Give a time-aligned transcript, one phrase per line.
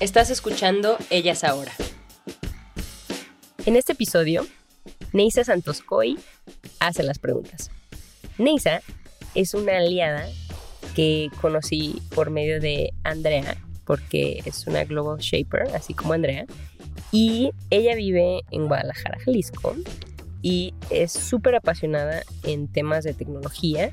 [0.00, 1.72] Estás escuchando Ellas Ahora.
[3.64, 4.44] En este episodio,
[5.12, 6.18] Neisa Santoscoy
[6.80, 7.70] hace las preguntas.
[8.36, 8.82] Neisa
[9.36, 10.26] es una aliada
[10.96, 16.44] que conocí por medio de Andrea, porque es una Global Shaper, así como Andrea,
[17.12, 19.76] y ella vive en Guadalajara, Jalisco,
[20.42, 23.92] y es súper apasionada en temas de tecnología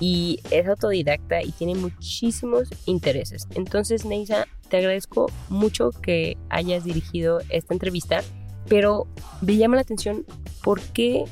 [0.00, 3.46] y es autodidacta y tiene muchísimos intereses.
[3.54, 8.22] Entonces, Neisa, te agradezco mucho que hayas dirigido esta entrevista,
[8.68, 9.06] pero
[9.40, 10.24] me llama la atención
[10.62, 11.24] por qué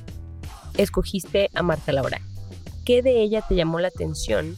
[0.76, 2.20] escogiste a Marta Laura.
[2.84, 4.56] ¿Qué de ella te llamó la atención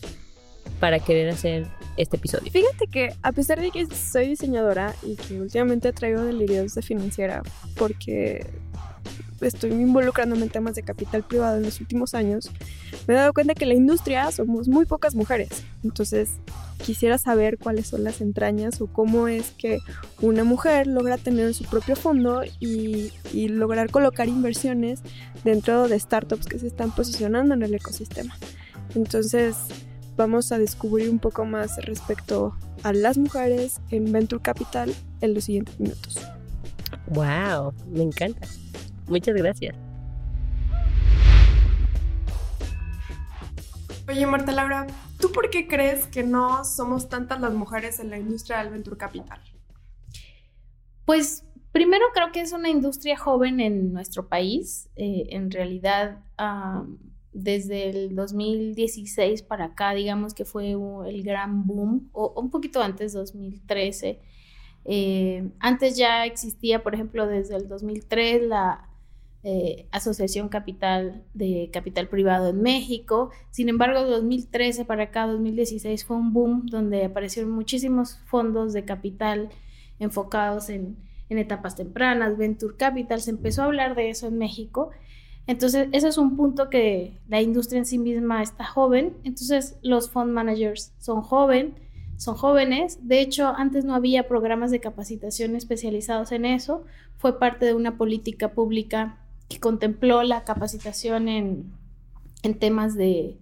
[0.80, 2.50] para querer hacer este episodio?
[2.50, 7.42] Fíjate que a pesar de que soy diseñadora y que últimamente traigo delirios de financiera
[7.76, 8.46] porque
[9.40, 12.50] estoy involucrándome en temas de capital privado en los últimos años,
[13.06, 15.64] me he dado cuenta que en la industria somos muy pocas mujeres.
[15.84, 16.30] Entonces,
[16.84, 19.78] quisiera saber cuáles son las entrañas o cómo es que
[20.20, 25.00] una mujer logra tener su propio fondo y, y lograr colocar inversiones
[25.44, 28.36] dentro de startups que se están posicionando en el ecosistema.
[28.94, 29.56] Entonces,
[30.16, 35.44] vamos a descubrir un poco más respecto a las mujeres en Venture Capital en los
[35.44, 36.18] siguientes minutos.
[37.08, 37.72] ¡Wow!
[37.88, 38.46] Me encanta.
[39.08, 39.76] Muchas gracias.
[44.08, 44.86] Oye, Marta Laura,
[45.20, 48.96] ¿tú por qué crees que no somos tantas las mujeres en la industria del Venture
[48.96, 49.40] Capital?
[51.04, 54.88] Pues primero creo que es una industria joven en nuestro país.
[54.96, 56.98] Eh, en realidad, um,
[57.32, 63.12] desde el 2016 para acá, digamos que fue el gran boom, o un poquito antes,
[63.12, 64.20] 2013.
[64.84, 68.85] Eh, antes ya existía, por ejemplo, desde el 2003 la
[69.48, 73.30] eh, Asociación Capital de Capital Privado en México.
[73.52, 79.50] Sin embargo, 2013 para acá, 2016 fue un boom donde aparecieron muchísimos fondos de capital
[80.00, 80.96] enfocados en,
[81.28, 84.90] en etapas tempranas, Venture Capital, se empezó a hablar de eso en México.
[85.46, 89.16] Entonces, ese es un punto que la industria en sí misma está joven.
[89.22, 91.76] Entonces, los fund managers son joven,
[92.16, 93.06] son jóvenes.
[93.06, 96.82] De hecho, antes no había programas de capacitación especializados en eso.
[97.16, 101.72] Fue parte de una política pública que contempló la capacitación en,
[102.58, 103.38] temas de,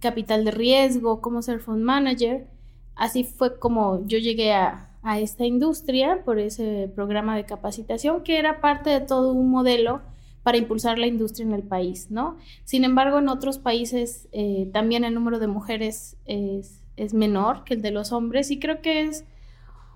[0.00, 2.46] capital de riesgo, cómo ser fund manager.
[2.94, 8.60] Así fue como yo llegué a, esta industria por ese programa de capacitación que era
[8.60, 10.02] parte de todo un modelo
[10.42, 12.36] para impulsar la industria en el país, ¿no?
[12.64, 17.74] Sin embargo, en otros países eh, también el número de mujeres es, es, menor que
[17.74, 19.24] el de los hombres y creo que es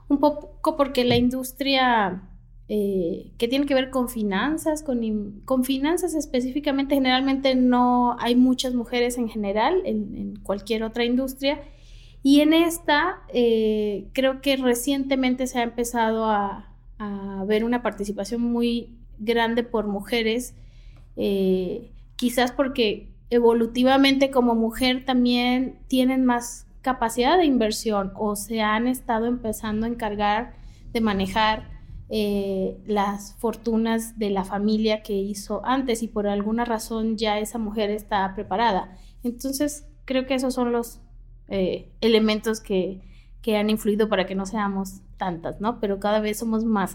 [0.08, 2.22] un poco porque la industria
[2.66, 9.18] eh, que tiene que ver con finanzas, con, finanzas específicamente, generalmente no hay muchas mujeres
[9.18, 11.60] en general en, cualquier otra industria.
[12.22, 16.70] Y en esta, eh, creo que recientemente se ha empezado a,
[17.46, 20.54] ver una participación muy grande por mujeres,
[21.16, 28.86] eh, quizás porque evolutivamente como mujer también tienen más capacidad de inversión o se han
[28.86, 30.54] estado empezando a encargar
[30.94, 31.73] de manejar
[32.10, 37.58] eh, las fortunas de la familia que hizo antes y por alguna razón ya esa
[37.58, 38.98] mujer está preparada.
[39.22, 41.00] Entonces, creo que esos son los
[41.48, 43.00] eh, elementos que,
[43.40, 45.80] que, han influido para que no seamos tantas, ¿no?
[45.80, 46.94] Pero cada vez somos más.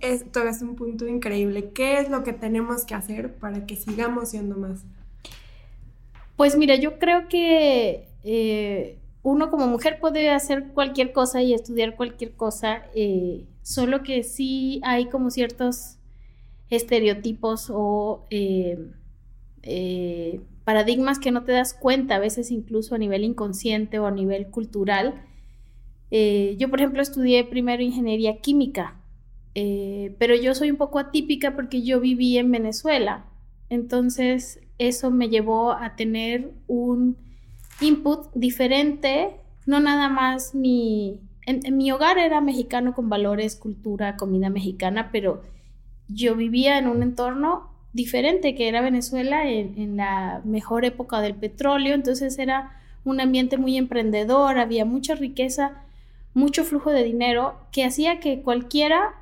[0.00, 1.70] Esto es un punto increíble.
[1.70, 4.84] ¿Qué es lo que tenemos que hacer para que sigamos siendo más?
[6.36, 11.94] Pues mira, yo creo que eh, uno como mujer puede hacer cualquier cosa y estudiar
[11.94, 12.82] cualquier cosa
[13.62, 15.98] solo que sí hay como ciertos
[16.70, 18.78] estereotipos o eh,
[19.62, 24.10] eh, paradigmas que no te das cuenta, a veces incluso a nivel inconsciente o a
[24.10, 25.26] nivel cultural.
[26.10, 28.98] Eh, yo, por ejemplo, estudié primero ingeniería química,
[29.54, 33.26] pero yo soy un poco atípica porque yo viví en Venezuela.
[33.68, 37.16] Entonces, eso me llevó a tener un
[37.80, 39.36] input diferente,
[39.66, 45.42] no nada más mi en, mi hogar era mexicano con valores, cultura, comida mexicana, pero
[46.08, 51.34] yo vivía en un entorno diferente que era Venezuela en, en, la mejor época del
[51.34, 55.82] petróleo, entonces era un ambiente muy emprendedor, había mucha riqueza,
[56.34, 59.14] mucho flujo de dinero que hacía que cualquiera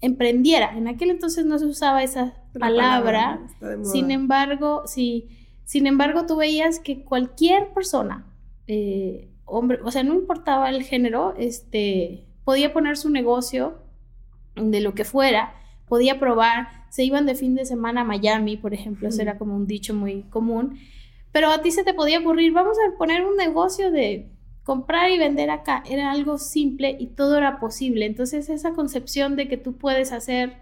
[0.00, 0.76] emprendiera.
[0.76, 3.40] En aquel entonces no se usaba esa palabra,
[3.82, 5.28] sin embargo, sí,
[5.64, 8.26] sin embargo tú veías que cualquier persona,
[8.66, 13.78] eh, hombre, o sea, no importaba el género, este, podía poner su negocio
[14.56, 15.54] de lo que fuera,
[15.86, 19.54] podía probar, se iban de fin de semana a Miami, por ejemplo, eso era como
[19.54, 20.78] un dicho muy común,
[21.32, 24.30] pero a ti se te podía ocurrir, vamos a poner un negocio de
[24.64, 29.48] comprar y vender acá, era algo simple y todo era posible, entonces esa concepción de
[29.48, 30.56] que tú puedes hacer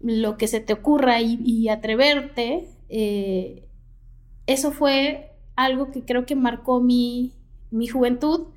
[0.00, 3.64] lo que se te ocurra y, atreverte, eh,
[4.46, 7.37] eso fue algo que creo que marcó mi,
[7.70, 8.48] mi juventud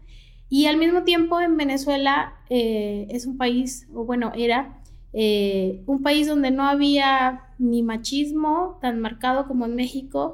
[0.51, 4.81] y al mismo tiempo en Venezuela eh, es un país, o bueno, era
[5.13, 10.33] eh, un país donde no había ni machismo tan marcado como en México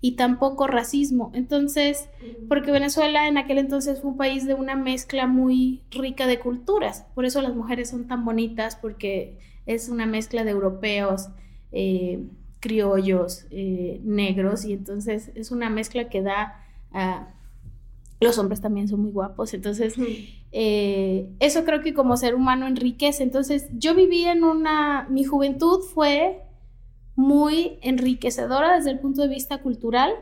[0.00, 1.30] y tampoco racismo.
[1.34, 2.08] Entonces,
[2.48, 7.04] porque Venezuela en aquel entonces fue un país de una mezcla muy rica de culturas.
[7.14, 9.36] Por eso las mujeres son tan bonitas, porque
[9.66, 11.28] es una mezcla de europeos,
[11.72, 12.24] eh,
[12.60, 17.34] criollos, negros, y entonces es una mezcla que da a
[18.20, 19.94] los hombres también son muy guapos, entonces
[20.50, 23.22] eh, eso creo que como ser humano enriquece.
[23.22, 26.42] Entonces yo viví en una, mi juventud fue
[27.14, 30.12] muy enriquecedora desde el punto de vista cultural.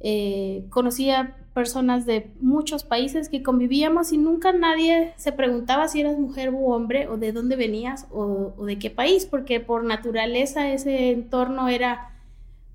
[0.00, 6.18] Eh, conocía personas de muchos países que convivíamos y nunca nadie se preguntaba si eras
[6.18, 11.10] mujer u hombre o de dónde venías o de qué país, porque por naturaleza ese
[11.10, 12.10] entorno era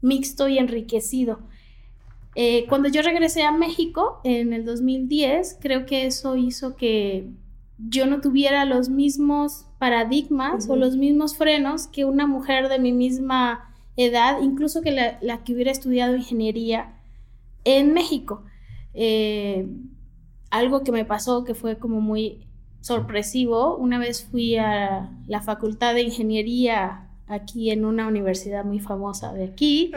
[0.01, 1.39] mixto y enriquecido.
[2.35, 7.31] Eh, cuando yo regresé a México en el 2010, creo que eso hizo que
[7.77, 12.91] yo no tuviera los mismos paradigmas o los mismos frenos que una mujer de mi
[12.91, 17.01] misma edad, incluso que la, que hubiera estudiado ingeniería
[17.63, 18.43] en México.
[18.93, 19.67] Eh,
[20.49, 22.47] algo que me pasó que fue como muy
[22.81, 29.33] sorpresivo, una vez fui a la Facultad de Ingeniería aquí en una universidad muy famosa
[29.33, 29.91] de aquí.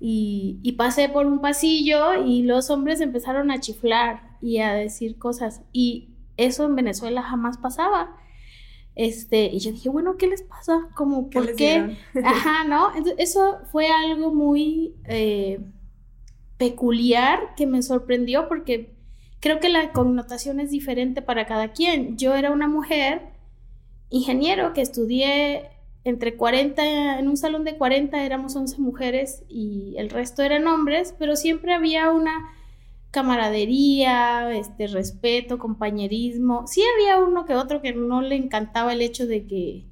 [0.00, 5.62] Y, pasé por un pasillo y los hombres empezaron a chiflar y a decir cosas.
[5.72, 8.16] Y eso en Venezuela jamás pasaba.
[8.94, 10.88] Este, y yo dije, bueno, ¿qué les pasa?
[10.94, 11.96] Como, ¿por qué?
[12.24, 12.90] Ajá, ¿no?
[13.16, 15.60] eso fue algo muy eh,
[16.56, 18.96] peculiar que me sorprendió porque
[19.40, 22.18] creo que la connotación es diferente para cada quien.
[22.18, 23.30] Yo era una mujer
[24.10, 25.70] ingeniero que estudié
[26.08, 31.14] entre 40, en un salón de 40 éramos 11 mujeres y el resto eran hombres,
[31.18, 32.50] pero siempre había una
[33.10, 36.66] camaradería, este respeto, compañerismo.
[36.66, 39.86] Sí había uno que otro que no le encantaba el hecho de que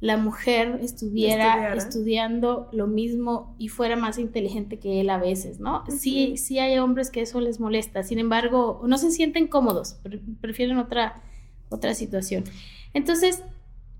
[0.00, 5.82] la mujer estuviera estudiando lo mismo y fuera más inteligente que él a veces, ¿no?
[5.88, 9.98] Sí, sí hay hombres que eso les molesta, sin embargo, no se sienten cómodos,
[10.42, 11.22] prefieren otra,
[11.70, 12.44] otra situación.
[12.92, 13.42] Entonces,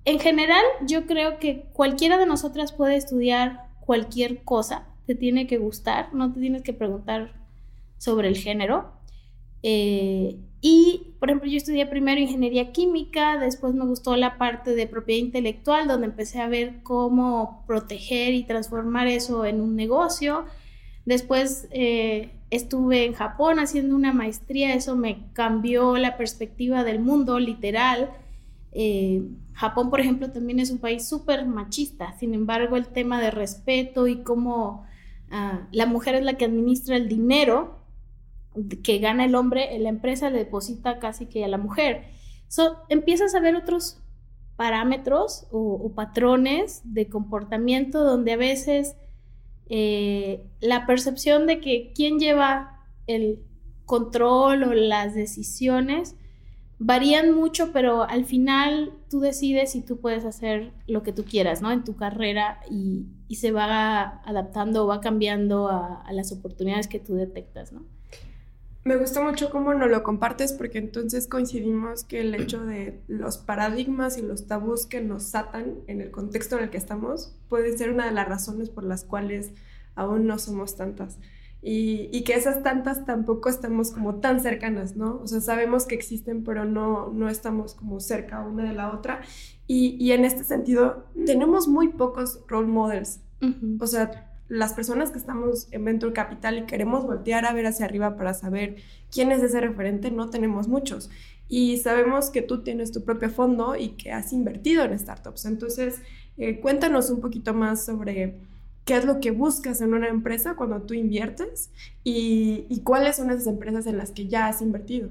[0.05, 5.59] en general, yo creo que cualquiera de nosotras puede estudiar cualquier cosa, te tiene que
[5.59, 7.33] gustar, no te tienes que preguntar
[7.99, 8.93] sobre el género.
[9.63, 14.87] Eh, y, por ejemplo, yo estudié primero ingeniería química, después me gustó la parte de
[14.87, 20.45] propiedad intelectual, donde empecé a ver cómo proteger y transformar eso en un negocio.
[21.05, 27.39] Después eh, estuve en Japón haciendo una maestría, eso me cambió la perspectiva del mundo,
[27.39, 28.11] literal.
[28.75, 29.23] Eh,
[29.55, 34.09] Japón, por ejemplo, también es un país súper machista, sin embargo, el tema de respeto
[34.09, 34.85] y cómo
[35.31, 37.79] ah, la mujer es la que administra el dinero
[38.83, 42.05] que gana el hombre, la empresa le deposita casi que a la mujer.
[42.49, 44.01] So, empiezas a ver otros
[44.57, 48.97] parámetros o, patrones de comportamiento donde a veces
[49.69, 53.41] eh, la percepción de que quién lleva el
[53.85, 56.15] control o las decisiones
[56.79, 61.63] varían mucho, pero al final tú decides si tú puedes hacer lo que tú quieras,
[61.63, 61.71] ¿no?
[61.71, 67.17] En tu carrera y, se va adaptando o va cambiando a, las oportunidades que tú
[67.17, 67.83] detectas, ¿no?
[68.85, 73.39] Me gusta mucho cómo nos lo compartes porque entonces coincidimos que el hecho de los
[73.39, 77.77] paradigmas y los tabús que nos atan en el contexto en el que estamos puede
[77.77, 79.51] ser una de las razones por las cuales
[79.97, 81.19] aún no somos tantas
[81.67, 85.21] y, que esas tantas tampoco estamos como tan cercanas, ¿no?
[85.23, 89.23] O sea, sabemos que existen, pero no, no estamos como cerca una de la otra.
[89.67, 93.21] Y, y en este sentido, tenemos muy pocos role models.
[93.81, 97.87] O sea, las personas que estamos en Venture Capital y queremos voltear a ver hacia
[97.87, 98.77] arriba para saber
[99.11, 101.11] quién es ese referente, no tenemos muchos.
[101.47, 105.45] y sabemos que tú tienes tu propio fondo y que has invertido en startups.
[105.45, 106.01] Entonces,
[106.37, 108.35] eh, cuéntanos un poquito más sobre
[108.85, 111.71] qué es lo que buscas en una empresa cuando tú inviertes
[112.03, 115.11] y, y cuáles son esas empresas en las que ya has invertido.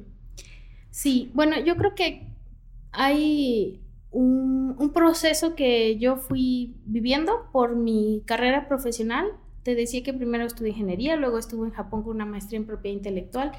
[0.92, 2.28] Sí, bueno, yo creo que
[2.92, 9.26] hay un, un, proceso que yo fui viviendo por mi carrera profesional.
[9.64, 12.96] Te decía que primero estudié ingeniería, luego estuve en Japón con una maestría en propiedad
[12.96, 13.54] intelectual,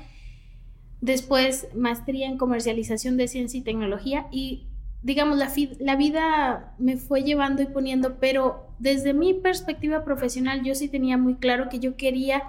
[1.01, 4.69] después maestría en comercialización de ciencia y tecnología y
[5.05, 10.75] digamos, la, la vida me fue llevando y poniendo, pero desde mi perspectiva profesional yo
[10.75, 12.43] sí tenía muy claro que yo quería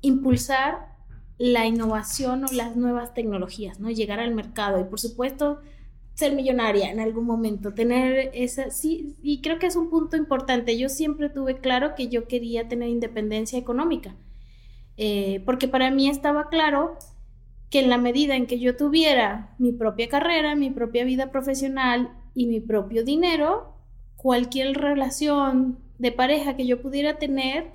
[0.00, 0.94] impulsar
[1.38, 3.90] la innovación o las nuevas tecnologías, ¿no?
[3.90, 5.60] Llegar al mercado y por supuesto
[6.14, 10.78] ser millonaria en algún momento, tener esa, sí, y creo que es un punto importante.
[10.78, 14.14] Yo siempre tuve claro que yo quería tener independencia económica,
[14.96, 16.96] eh, porque para mí estaba claro
[17.70, 22.10] que en la medida en que yo tuviera mi propia carrera, mi propia vida profesional
[22.34, 23.74] y mi propio dinero,
[24.16, 27.72] cualquier relación de pareja que yo pudiera tener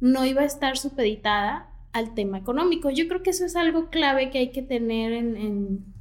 [0.00, 2.90] no iba a estar supeditada al tema económico.
[2.90, 5.96] Yo creo que eso es algo clave que hay que tener en, en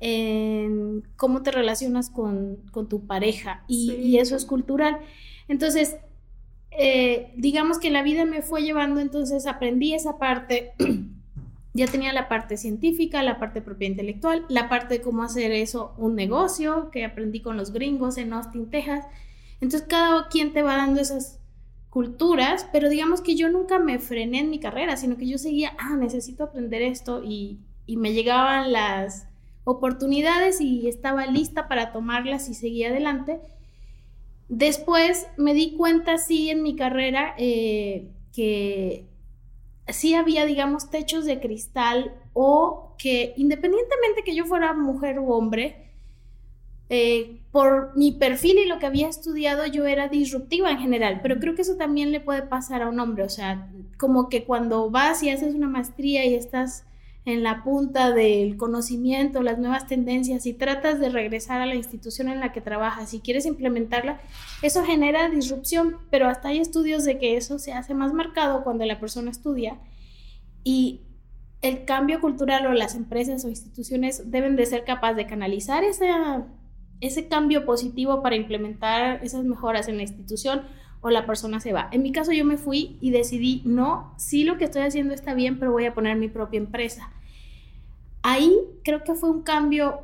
[0.00, 2.58] en cómo te relacionas con,
[2.88, 4.98] tu pareja y, eso es cultural.
[5.48, 5.96] Entonces,
[6.70, 10.72] eh, digamos que la vida me fue llevando, entonces aprendí esa parte,
[11.74, 15.94] ya tenía la parte científica, la parte propia intelectual, la parte de cómo hacer eso
[15.98, 19.06] un negocio, que aprendí con los gringos en Austin, Texas.
[19.60, 21.38] Entonces, cada quien te va dando esas
[21.90, 25.74] culturas, pero digamos que yo nunca me frené en mi carrera, sino que yo seguía,
[25.78, 29.26] ah, necesito aprender esto y, y me llegaban las
[29.64, 33.40] oportunidades y estaba lista para tomarlas y seguía adelante.
[34.48, 39.07] Después me di cuenta, sí, en mi carrera, eh, que
[39.88, 45.88] sí había, digamos, techos de cristal o que independientemente que yo fuera mujer u hombre,
[46.90, 51.38] eh, por mi perfil y lo que había estudiado, yo era disruptiva en general, pero
[51.38, 53.68] creo que eso también le puede pasar a un hombre, o sea,
[53.98, 56.84] como que cuando vas y haces una maestría y estás
[57.28, 62.28] en la punta del conocimiento, las nuevas tendencias y tratas de regresar a la institución
[62.28, 64.18] en la que trabajas y quieres implementarla,
[64.62, 68.86] eso genera disrupción, pero hasta hay estudios de que eso se hace más marcado cuando
[68.86, 69.78] la persona estudia
[70.64, 71.02] y
[71.60, 76.10] el cambio cultural o las empresas o instituciones deben de ser capaces de canalizar ese,
[77.00, 80.62] ese cambio positivo para implementar esas mejoras en la institución
[81.00, 81.88] o la persona se va.
[81.92, 85.34] En mi caso yo me fui y decidí, no, sí lo que estoy haciendo está
[85.34, 87.12] bien, pero voy a poner mi propia empresa.
[88.22, 90.00] Ahí creo que fue un cambio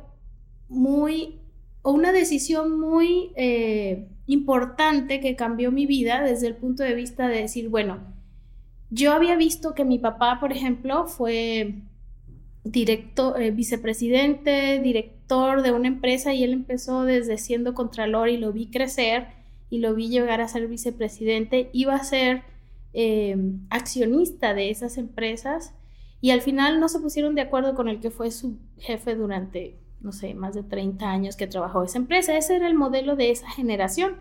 [0.69, 1.39] muy,
[1.81, 7.27] o una decisión muy eh, importante que cambió mi vida desde el punto de vista
[7.27, 7.99] de decir, bueno,
[8.89, 11.75] yo había visto que mi papá, por ejemplo, fue
[12.63, 18.51] director, eh, vicepresidente, director de una empresa y él empezó desde siendo contralor y lo
[18.51, 19.27] vi crecer
[19.69, 22.43] y lo vi llegar a ser vicepresidente, iba a ser
[22.93, 23.35] eh,
[23.69, 25.73] accionista de esas empresas
[26.25, 29.77] y al final no se pusieron de acuerdo con el que fue su jefe durante,
[30.01, 32.35] no sé, más de 30 años que trabajó esa empresa.
[32.35, 34.15] Ese era el modelo de esa generación.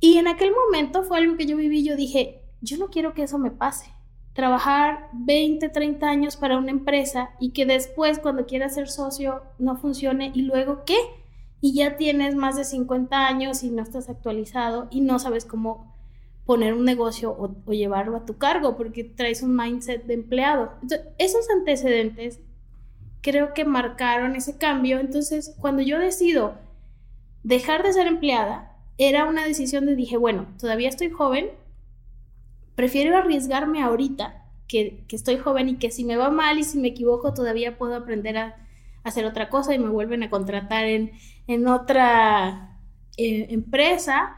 [0.00, 3.22] Y en aquel momento fue algo que yo viví, yo dije, yo no quiero que
[3.22, 3.86] eso me pase.
[4.34, 9.78] Trabajar 20, 30 años para una empresa y que después cuando quieras ser socio no
[9.78, 10.98] funcione y luego qué?
[11.64, 15.91] y ya tienes más de 50 años y no estás actualizado y no sabes cómo
[16.46, 20.72] poner un negocio o, llevarlo a tu cargo porque traes un mindset de empleado.
[21.18, 22.40] Esos antecedentes
[23.20, 24.98] creo que marcaron ese cambio.
[24.98, 26.54] Entonces, cuando yo decido
[27.42, 31.50] dejar de ser empleada, era una decisión de dije, bueno, todavía estoy joven,
[32.74, 36.78] prefiero arriesgarme ahorita que, que estoy joven y que si me va mal y si
[36.78, 38.56] me equivoco todavía puedo aprender a
[39.04, 41.12] hacer otra cosa y me vuelven a contratar en,
[41.46, 42.78] en otra
[43.16, 44.36] eh, empresa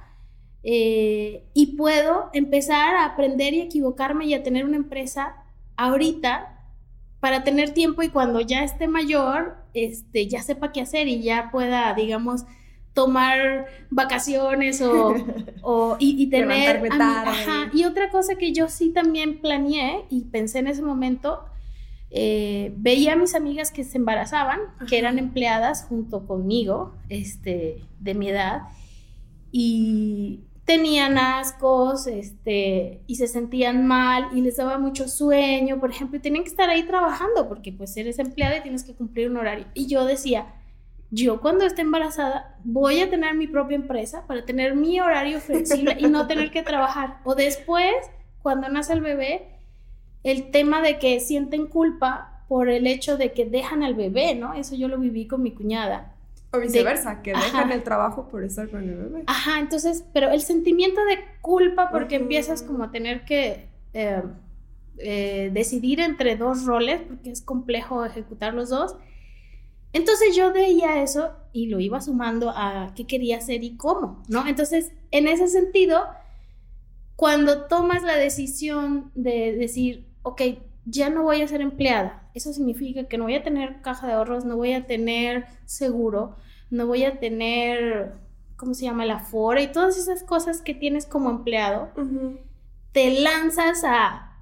[0.64, 5.37] eh, y puedo empezar a aprender y equivocarme y a tener una empresa
[5.76, 6.59] ahorita
[7.21, 11.50] para tener tiempo y cuando ya esté mayor, este, ya sepa qué hacer y ya
[11.52, 12.44] pueda, digamos,
[12.94, 15.14] tomar vacaciones o,
[15.62, 16.83] o y, tener...
[17.75, 21.44] Y otra cosa que yo sí también planeé y pensé en ese momento
[22.11, 28.14] eh, veía a mis amigas que se embarazaban, que eran empleadas junto conmigo, este, de
[28.14, 28.62] mi edad,
[29.50, 36.16] y tenían ascos, este, y se sentían mal, y les daba mucho sueño, por ejemplo,
[36.16, 39.37] y tenían que estar ahí trabajando, porque pues eres empleada y tienes que cumplir un
[39.37, 39.66] horario.
[39.75, 40.54] Y yo decía,
[41.11, 45.97] yo cuando esté embarazada voy a tener mi propia empresa para tener mi horario flexible
[45.99, 47.18] y no tener que trabajar.
[47.25, 47.92] O después,
[48.42, 49.49] cuando nace el bebé,
[50.23, 54.54] el tema de que sienten culpa por el hecho de que dejan al bebé, ¿no?
[54.54, 56.13] Eso yo lo viví con mi cuñada.
[56.54, 59.25] O viceversa, que dejan el trabajo por estar con el bebé.
[59.26, 64.23] Ajá, entonces, pero el sentimiento de culpa porque empiezas como a tener que eh,
[64.99, 68.96] eh, decidir entre dos roles, porque es complejo ejecutar los dos.
[69.92, 74.46] Entonces yo veía eso y lo iba sumando a qué quería hacer y cómo, ¿no?
[74.46, 76.04] Entonces, en ese sentido,
[77.16, 80.42] cuando tomas la decisión de decir, ok,
[80.84, 84.14] ya no voy a ser empleada, eso significa que no voy a tener caja de
[84.14, 86.36] ahorros, no voy a tener seguro,
[86.70, 88.14] no voy a tener,
[88.56, 89.06] ¿cómo se llama?
[89.06, 91.90] La fora y todas esas cosas que tienes como empleado,
[92.92, 94.38] te lanzas a,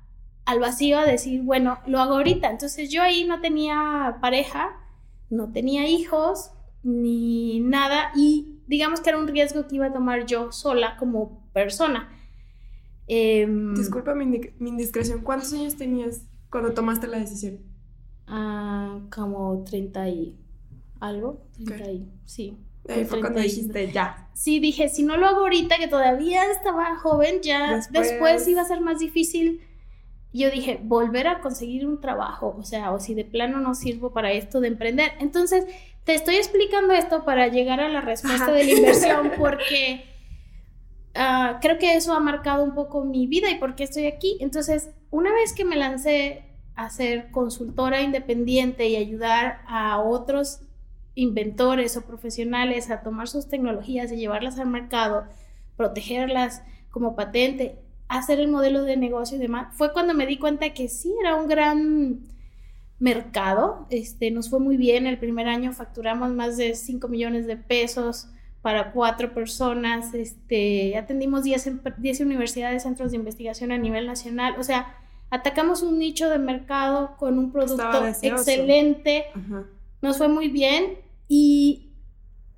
[0.46, 2.50] al vacío a decir, bueno, lo hago ahorita.
[2.50, 4.76] Entonces yo ahí no tenía pareja,
[5.28, 6.50] no tenía hijos,
[6.82, 11.46] ni nada, y digamos que era un riesgo que iba a tomar yo sola como
[11.52, 12.08] persona.
[13.06, 17.71] Em, Disculpa mi, indiscreción, ¿cuántos años tenías cuando tomaste la decisión?
[18.26, 20.36] Ah, como 30 y
[21.00, 22.56] algo, 30 y, sí.
[22.88, 24.28] Ahí fue cuando dijiste ya.
[24.34, 28.64] Sí, dije, si no lo hago ahorita, que todavía estaba joven, ya después iba a
[28.64, 29.60] ser más difícil
[30.32, 34.12] yo dije, volver a conseguir un trabajo, o sea, o si de plano no sirvo
[34.12, 35.12] para esto de emprender.
[35.20, 35.66] Entonces,
[36.04, 40.04] te estoy explicando esto para llegar a la respuesta de la inversión porque
[41.14, 44.38] ah, creo que eso ha marcado un poco mi vida y por qué estoy aquí.
[44.40, 50.60] Entonces, una vez que me lancé a ser consultora independiente y ayudar a otros
[51.14, 55.24] inventores o profesionales a tomar sus tecnologías y llevarlas al mercado,
[55.76, 57.82] protegerlas como patente
[58.18, 61.34] hacer el modelo de negocio y demás, fue cuando me di cuenta que sí, era
[61.34, 62.20] un gran
[62.98, 63.86] mercado.
[63.90, 65.06] Este, nos fue muy bien.
[65.06, 68.28] El primer año facturamos más de 5 millones de pesos
[68.60, 70.12] para cuatro personas.
[70.14, 74.56] Este, atendimos 10, 10 universidades, centros de investigación a nivel nacional.
[74.58, 74.94] O sea,
[75.32, 79.24] atacamos un nicho de mercado con un producto excelente.
[80.02, 80.98] Nos fue muy bien.
[81.26, 81.88] Y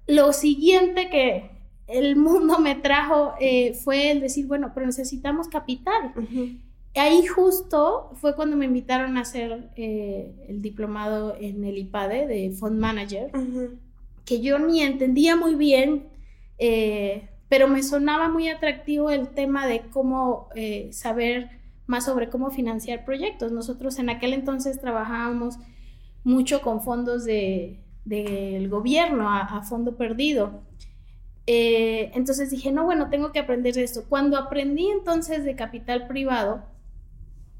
[0.08, 1.50] lo siguiente que,
[1.86, 6.12] el mundo me trajo eh, fue el decir, bueno, pero necesitamos capital.
[6.96, 12.50] Ahí justo fue cuando me invitaron a hacer eh, el diplomado en el IPADE de
[12.50, 13.30] Fund Manager,
[14.24, 16.08] que yo ni entendía muy bien,
[16.58, 20.48] eh, pero me sonaba muy atractivo el tema de cómo
[20.90, 23.52] saber más sobre cómo financiar proyectos.
[23.52, 25.58] Nosotros en aquel entonces trabajábamos
[26.22, 30.62] mucho con fondos del gobierno a fondo perdido.
[31.46, 34.04] Eh, entonces dije, no, bueno, tengo que aprender de esto.
[34.08, 36.64] Cuando aprendí entonces de capital privado,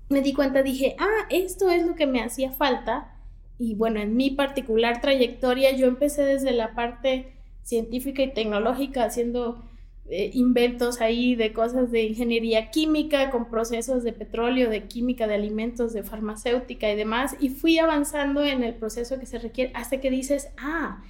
[0.09, 3.17] me di cuenta, dije, ah, esto es lo que me hacía falta.
[3.59, 7.33] Y bueno, en mi particular trayectoria, yo empecé desde la parte
[7.63, 9.63] científica y tecnológica, haciendo
[10.11, 15.93] inventos ahí de cosas de ingeniería química, con procesos de petróleo, de química, de alimentos,
[15.93, 17.37] de farmacéutica y demás.
[17.41, 21.03] Y fui avanzando en el proceso que se requiere hasta que dices, ah,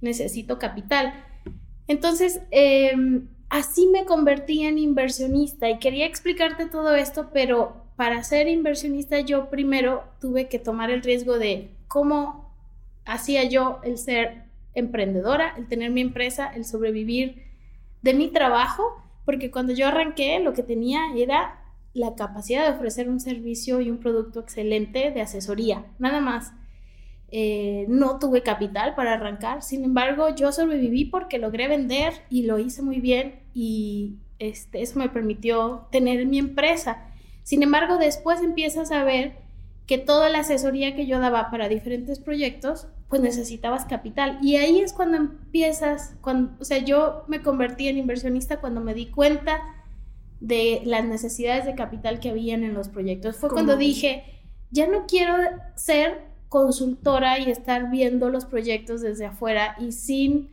[0.00, 1.12] necesito capital.
[1.88, 8.48] Entonces, em, así me convertí en inversionista y quería explicarte todo esto, pero para ser
[8.48, 12.54] inversionista yo primero tuve que tomar el riesgo de cómo
[13.04, 17.47] hacía yo el ser emprendedora, el tener mi empresa, el sobrevivir
[18.02, 21.62] de mi trabajo, porque cuando yo arranqué lo que tenía era
[21.94, 26.52] la capacidad de ofrecer un servicio y un producto excelente de asesoría, nada más.
[27.30, 32.58] Eh, no tuve capital para arrancar, sin embargo yo sobreviví porque logré vender y lo
[32.58, 37.04] hice muy bien y este, eso me permitió tener mi empresa.
[37.42, 39.36] Sin embargo, después empiezas a ver
[39.86, 44.38] que toda la asesoría que yo daba para diferentes proyectos, pues necesitabas capital.
[44.42, 48.94] Y ahí es cuando empiezas, cuando, o sea, yo me convertí en inversionista cuando me
[48.94, 49.60] di cuenta
[50.40, 53.36] de las necesidades de capital que habían en los proyectos.
[53.36, 54.24] Fue cuando dije,
[54.70, 55.34] ya no quiero
[55.74, 60.50] ser consultora y estar viendo los proyectos desde afuera y sin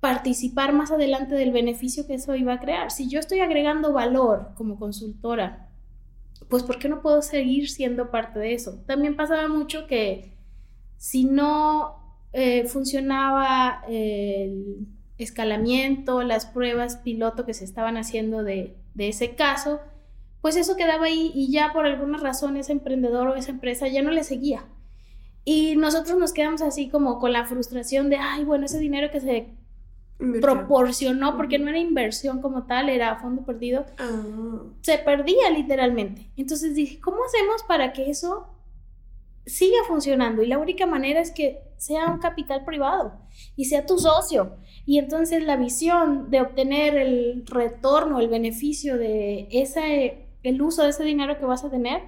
[0.00, 2.90] participar más adelante del beneficio que eso iba a crear.
[2.90, 5.70] Si yo estoy agregando valor como consultora,
[6.48, 8.82] pues ¿por qué no puedo seguir siendo parte de eso?
[8.86, 10.35] También pasaba mucho que
[11.06, 14.88] si no eh, funcionaba el
[15.18, 19.78] escalamiento, las pruebas piloto que se estaban haciendo de, de ese caso,
[20.40, 24.02] pues eso quedaba ahí y ya por alguna razón ese emprendedor o esa empresa ya
[24.02, 24.64] no le seguía
[25.44, 29.20] y nosotros nos quedamos así como con la frustración de, ay, bueno, ese dinero que
[29.20, 29.54] se
[30.40, 34.64] proporcionó, porque no era inversión como tal, era fondo perdido, ah.
[34.80, 36.32] se perdía literalmente.
[36.36, 38.55] Entonces dije, ¿cómo hacemos para que eso
[39.46, 40.42] siga funcionando?
[40.42, 43.14] Y la única manera es que sea un capital privado
[43.54, 44.56] y sea tu socio.
[44.84, 50.90] Y entonces la visión de obtener el retorno, el beneficio de ese, el uso de
[50.90, 52.02] ese dinero que vas a tener,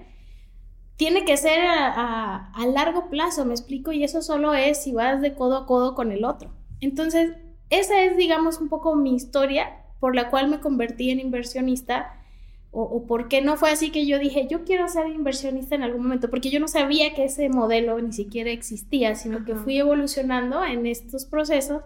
[0.96, 5.20] tiene que ser a, a, largo plazo, me explico, y eso solo es si vas
[5.22, 6.50] de codo a codo con el otro.
[6.80, 7.34] Entonces,
[7.70, 12.17] esa es, digamos, un poco mi historia por la cual me convertí en inversionista.
[12.70, 15.82] O, o por qué no fue así que yo dije, yo quiero ser inversionista en
[15.82, 19.78] algún momento, porque yo no sabía que ese modelo ni siquiera existía, sino que fui
[19.78, 21.82] evolucionando en estos procesos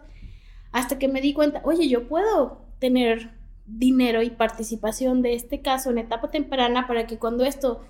[0.73, 3.31] hasta que me di cuenta, oye, yo puedo tener
[3.67, 7.81] dinero y participación de este caso en etapa temprana para que cuando esto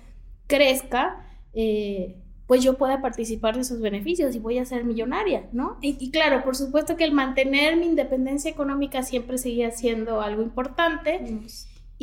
[0.47, 5.77] crezca, eh, pues yo pueda participar de esos beneficios y voy a ser millonaria, ¿no?
[5.81, 11.21] Y, claro, por supuesto que el mantener mi independencia económica siempre seguía siendo algo importante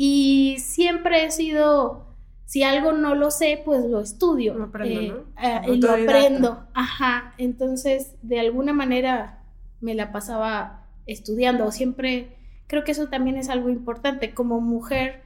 [0.03, 2.07] y siempre he sido,
[2.47, 4.55] si algo no lo sé, pues lo estudio.
[4.55, 7.35] Lo aprendo, eh, ah, y lo aprendo, ajá.
[7.37, 9.43] Entonces, de alguna manera
[9.79, 12.35] me la pasaba estudiando, siempre
[12.65, 14.33] creo que eso también es algo importante.
[14.33, 15.21] Como mujer,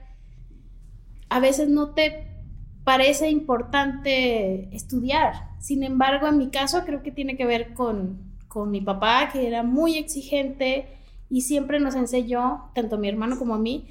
[1.29, 2.27] a veces no te
[2.83, 5.51] parece importante estudiar.
[5.61, 9.47] Sin embargo, en mi caso creo que tiene que ver con, con mi papá, que
[9.47, 10.97] era muy exigente
[11.29, 13.87] y siempre nos enseñó, tanto a mi hermano como a mí,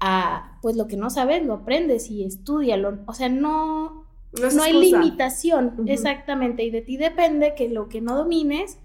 [0.00, 2.98] a, pues lo que no sabes, lo aprendes y estudialo.
[3.06, 8.16] O sea, no, no, hay limitación, exactamente, y de ti depende que lo que no
[8.16, 8.78] domines,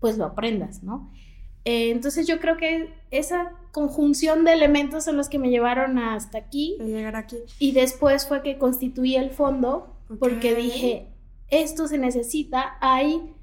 [0.00, 1.10] pues lo aprendas, ¿no?
[1.64, 6.38] Eh, entonces yo creo que esa conjunción de elementos son los que me llevaron hasta
[6.38, 6.76] aquí.
[6.78, 7.38] llegar aquí.
[7.58, 11.08] Y después fue que constituí el fondo porque dije,
[11.48, 13.34] esto se necesita, hay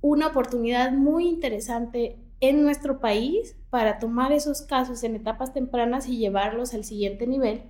[0.00, 6.18] una oportunidad muy interesante en nuestro país para tomar esos casos en etapas tempranas y
[6.18, 7.62] llevarlos al siguiente nivel,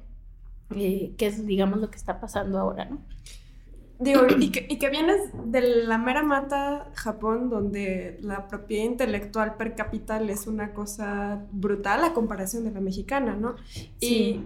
[0.74, 3.00] eh, que es, digamos, lo que está pasando ahora, ¿no?
[4.00, 9.56] Digo, y que, y que, vienes de la mera mata Japón, donde la propiedad intelectual
[9.56, 13.56] per cápita es una cosa brutal a comparación de la mexicana, ¿no?
[13.98, 14.44] Y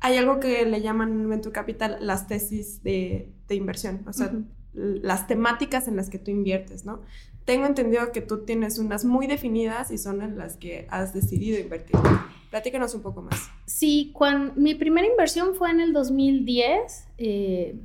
[0.00, 4.32] hay algo que le llaman en Venture Capital las tesis de, de inversión, o sea,
[4.72, 7.02] las temáticas en las que tú inviertes, ¿no?
[7.44, 11.58] Tengo entendido que tú tienes unas muy definidas y son en las que has decidido
[11.58, 11.96] invertir.
[12.50, 13.50] Platícanos un poco más.
[13.66, 17.08] Sí, cuando, mi primera inversión fue en el 2010.
[17.18, 17.76] Eh,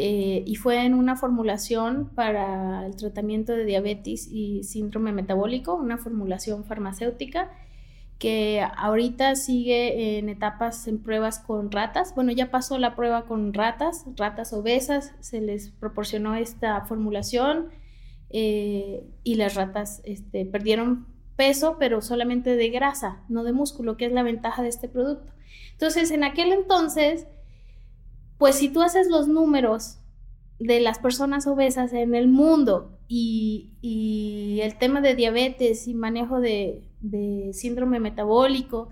[0.00, 5.98] eh, y fue en una formulación para el tratamiento de diabetes y síndrome metabólico, una
[5.98, 7.50] formulación farmacéutica
[8.18, 12.14] que ahorita sigue en etapas en pruebas con ratas.
[12.14, 17.68] Bueno, ya pasó la prueba con ratas, ratas obesas, se les proporcionó esta formulación
[18.30, 24.06] eh, y las ratas este, perdieron peso, pero solamente de grasa, no de músculo, que
[24.06, 25.32] es la ventaja de este producto.
[25.72, 27.26] Entonces, en aquel entonces
[28.38, 29.98] pues si tú haces los números
[30.58, 33.64] de las personas obesas en el mundo y,
[34.62, 36.82] el tema de diabetes y manejo de,
[37.52, 38.88] síndrome metabólico,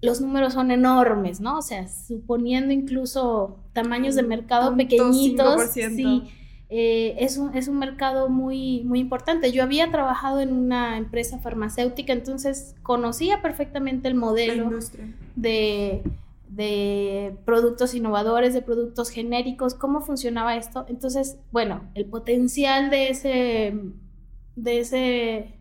[0.00, 1.58] los números son enormes, ¿no?
[1.58, 6.22] O sea, suponiendo incluso tamaños de mercado pequeñitos, sí,
[6.70, 9.52] eh, es, un, es un mercado muy, muy importante.
[9.52, 14.70] Yo había trabajado en una empresa farmacéutica, entonces conocía perfectamente el modelo
[15.36, 16.02] de
[16.48, 20.86] de productos innovadores, de productos genéricos, cómo funcionaba esto.
[20.88, 23.78] Entonces, bueno, el potencial de ese,
[24.56, 25.54] de ese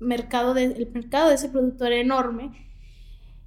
[0.00, 2.50] mercado, de, el mercado de ese producto era enorme.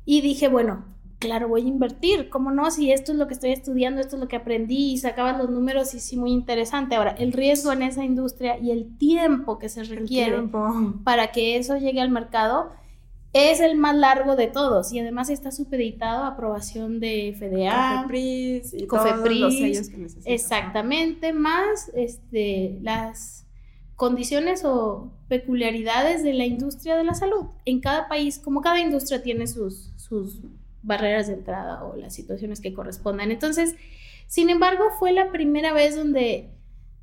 [0.06, 0.86] Y dije, bueno,
[1.22, 2.72] claro, voy a invertir, ¿cómo no?
[2.72, 5.50] Si esto es lo que estoy estudiando, esto es lo que aprendí y sacaba los
[5.50, 6.96] números y sí, muy interesante.
[6.96, 10.50] Ahora, el riesgo en esa industria y el tiempo que se requiere
[11.04, 12.72] para que eso llegue al mercado
[13.34, 18.74] es el más largo de todos y además está supeditado a aprobación de FDA, Cofepris
[18.74, 23.46] y todos los sellos que Exactamente, más este, las
[23.96, 27.46] condiciones o peculiaridades de la industria de la salud.
[27.66, 30.42] En cada país, como cada industria tiene sus, sus
[30.84, 33.32] barreras de entrada o las situaciones que correspondan.
[33.32, 33.76] Entonces,
[34.28, 36.50] sin embargo, fue la primera vez donde,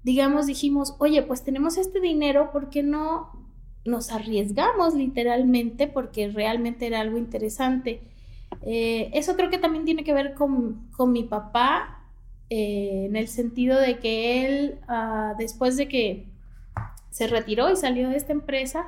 [0.02, 3.38] digamos, dijimos, oye, pues tenemos este dinero, ¿por qué no
[3.88, 8.02] nos arriesgamos literalmente porque realmente era algo interesante.
[8.62, 12.04] Eh, eso creo que también tiene que ver con, mi papá,
[12.50, 16.26] eh, en el sentido de que él, ah, después de que
[17.10, 18.86] se retiró y salió de esta empresa,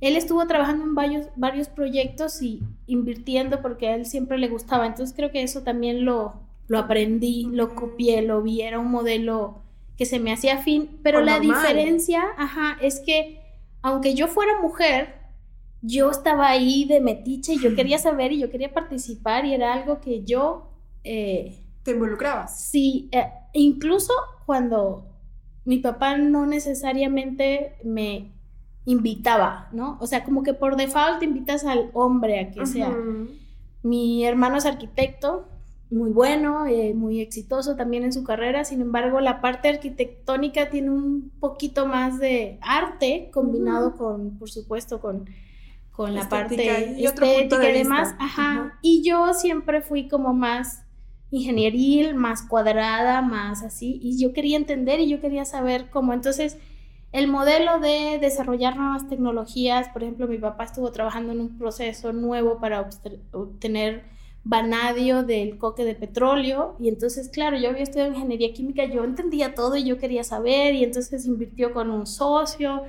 [0.00, 4.86] él estuvo trabajando en varios, varios proyectos y invirtiendo porque a él siempre le gustaba.
[4.86, 6.34] Entonces creo que eso también lo,
[6.68, 9.62] lo aprendí, lo copié, lo vi, era un modelo
[9.96, 13.40] que se me hacía fin, pero la diferencia, ajá, es que
[13.82, 15.14] aunque yo fuera mujer,
[15.82, 19.72] yo estaba ahí de metiche y yo quería saber y yo quería participar y era
[19.72, 20.70] algo que yo...
[21.02, 22.60] Eh, ¿Te involucrabas?
[22.70, 24.12] Sí, eh, incluso
[24.46, 25.08] cuando
[25.64, 28.32] mi papá no necesariamente me
[28.88, 29.98] invitaba, ¿no?
[30.00, 32.96] O sea, como que por default invitas al hombre a que sea.
[33.82, 35.46] Mi hermano es arquitecto
[35.90, 40.90] muy bueno, eh, muy exitoso también en su carrera, sin embargo la parte arquitectónica tiene
[40.90, 45.28] un poquito más de arte combinado con, por supuesto, con,
[45.92, 48.14] con la parte y estética de y demás.
[48.18, 48.78] Ajá.
[48.80, 50.82] Y yo siempre fui como más
[51.30, 56.14] ingenieril, más cuadrada, más así, y yo quería entender y yo quería saber cómo.
[56.14, 56.56] Entonces,
[57.12, 62.12] el modelo de desarrollar nuevas tecnologías, por ejemplo, mi papá estuvo trabajando en un proceso
[62.12, 62.88] nuevo para
[63.32, 64.04] obtener
[64.44, 69.54] vanadio del coque de petróleo y entonces, claro, yo había estudiado ingeniería química, yo entendía
[69.54, 72.82] todo y yo quería saber y entonces invirtió con un socio,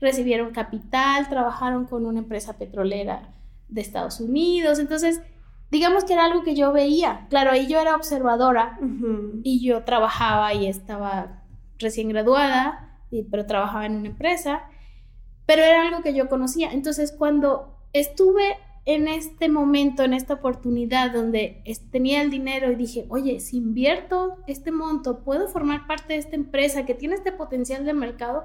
[0.00, 3.32] recibieron capital, trabajaron con una empresa petrolera
[3.68, 5.20] de Estados Unidos, entonces,
[5.70, 8.78] digamos que era algo que yo veía, claro, ahí yo era observadora
[9.42, 11.42] y yo trabajaba y estaba
[11.78, 14.64] recién graduada, pero trabajaba en una empresa,
[15.46, 16.72] pero era algo que yo conocía.
[16.72, 23.06] Entonces, cuando estuve en este momento, en esta oportunidad donde tenía el dinero y dije,
[23.08, 27.84] oye, si invierto este monto, puedo formar parte de esta empresa que tiene este potencial
[27.86, 28.44] de mercado,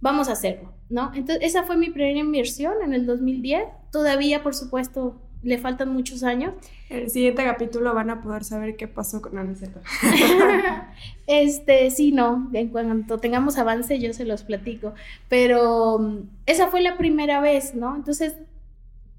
[0.00, 1.10] vamos a hacerlo, ¿no?
[1.14, 3.64] Entonces, esa fue mi primera inversión en el 2010.
[3.90, 6.52] Todavía, por supuesto, le faltan muchos años.
[6.90, 9.80] En el siguiente capítulo van a poder saber qué pasó con Aniceta.
[11.26, 14.94] Este, sí, no, en cuanto tengamos avance yo se los platico,
[15.28, 17.96] pero mm, esa fue la primera vez, ¿no?
[17.96, 18.36] Entonces,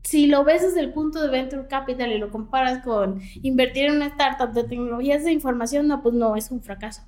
[0.04, 3.98] si lo ves desde el punto de Venture Capital y lo comparas con invertir en
[3.98, 7.02] una startup de tecnologías de información, no, pues no, es un fracaso.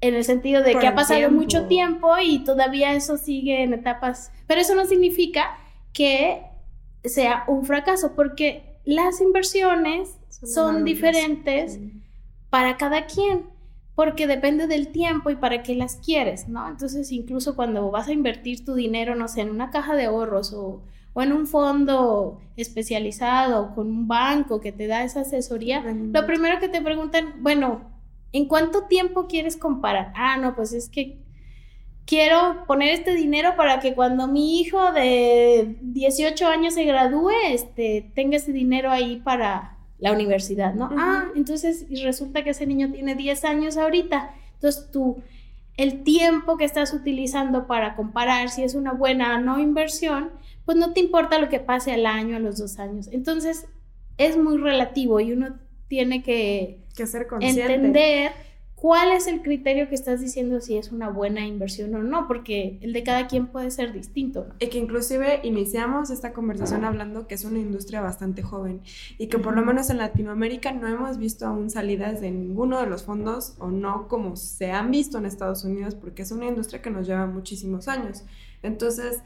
[0.00, 1.36] En el sentido de Por que ha pasado tiempo.
[1.36, 5.58] mucho tiempo y todavía eso sigue en etapas, pero eso no significa
[5.92, 6.42] que
[7.08, 11.78] sea un fracaso, porque las inversiones Son diferentes
[12.50, 13.46] para cada quien,
[13.94, 16.68] porque depende del tiempo y para qué las quieres, ¿no?
[16.68, 20.52] Entonces, incluso cuando vas a invertir tu dinero, no sé, en una caja de ahorros
[20.52, 20.82] o,
[21.14, 26.60] o en un fondo especializado con un banco que te da esa asesoría, lo primero
[26.60, 27.80] que te preguntan, bueno,
[28.32, 30.12] ¿en cuánto tiempo quieres comparar?
[30.14, 31.18] Ah, no, pues es que
[32.06, 38.10] quiero poner este dinero para que cuando mi hijo de 18 años se gradúe, este,
[38.14, 40.90] tenga ese dinero ahí para la universidad, ¿no?
[40.96, 44.30] Ah, entonces y resulta que ese niño tiene 10 años ahorita.
[44.54, 45.22] Entonces tú,
[45.76, 50.30] el tiempo que estás utilizando para comparar si es una buena o no inversión,
[50.64, 53.08] pues no te importa lo que pase al año, a los dos años.
[53.12, 53.66] Entonces
[54.18, 55.56] es muy relativo y uno
[55.88, 57.62] tiene que Que ser consciente.
[57.74, 58.32] entender
[58.86, 62.78] cuál es el criterio que estás diciendo si es una buena inversión o no, porque
[62.82, 64.46] el de cada quien puede ser distinto.
[64.60, 68.80] Y que inclusive iniciamos esta conversación hablando que es una industria bastante joven
[69.18, 72.86] y que por lo menos en Latinoamérica no hemos visto aún salidas de ninguno de
[72.86, 76.80] los fondos o no como se han visto en Estados Unidos porque es una industria
[76.80, 78.22] que nos lleva muchísimos años.
[78.62, 79.20] Entonces,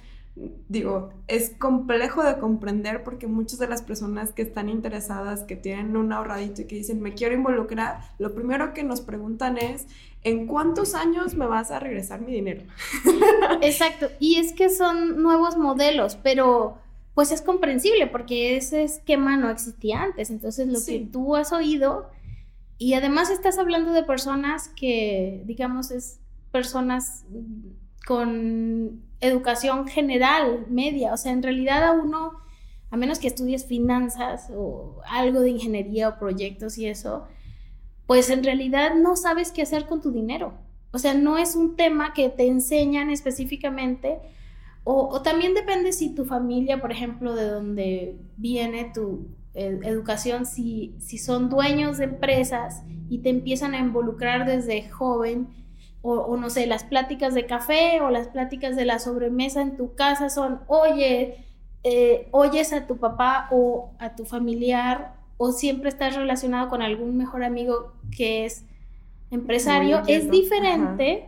[0.69, 5.97] digo, es complejo de comprender porque muchas de las personas que están interesadas, que tienen
[5.97, 9.87] un ahorradito y que dicen, me quiero involucrar, lo primero que nos preguntan es,
[10.23, 12.63] ¿en cuántos años me vas a regresar mi dinero?
[13.63, 16.79] Exacto, y es que son nuevos modelos, pero
[17.15, 21.01] pues es comprensible porque ese esquema no existía antes, entonces lo Sí.
[21.01, 22.09] que tú has oído
[22.79, 26.19] y además estás hablando de personas que, digamos, es
[26.51, 27.25] personas
[28.07, 32.41] con educación general, media, o sea, en realidad a uno,
[32.91, 37.27] a menos que estudies finanzas o algo de ingeniería o proyectos y eso,
[38.07, 40.55] pues en realidad no sabes qué hacer con tu dinero.
[40.93, 44.19] O sea, no es un tema que te enseñan específicamente.
[44.83, 50.97] O, también depende si tu familia, por ejemplo, de donde viene tu eh, educación, si,
[50.99, 55.49] si son dueños de empresas y te empiezan a involucrar desde joven,
[56.03, 59.77] o, o no sé, las pláticas de café o las pláticas de la sobremesa en
[59.77, 61.45] tu casa son, oye,
[61.83, 67.17] eh, oyes a tu papá o a tu familiar o siempre estás relacionado con algún
[67.17, 68.65] mejor amigo que es
[69.31, 71.27] empresario, es diferente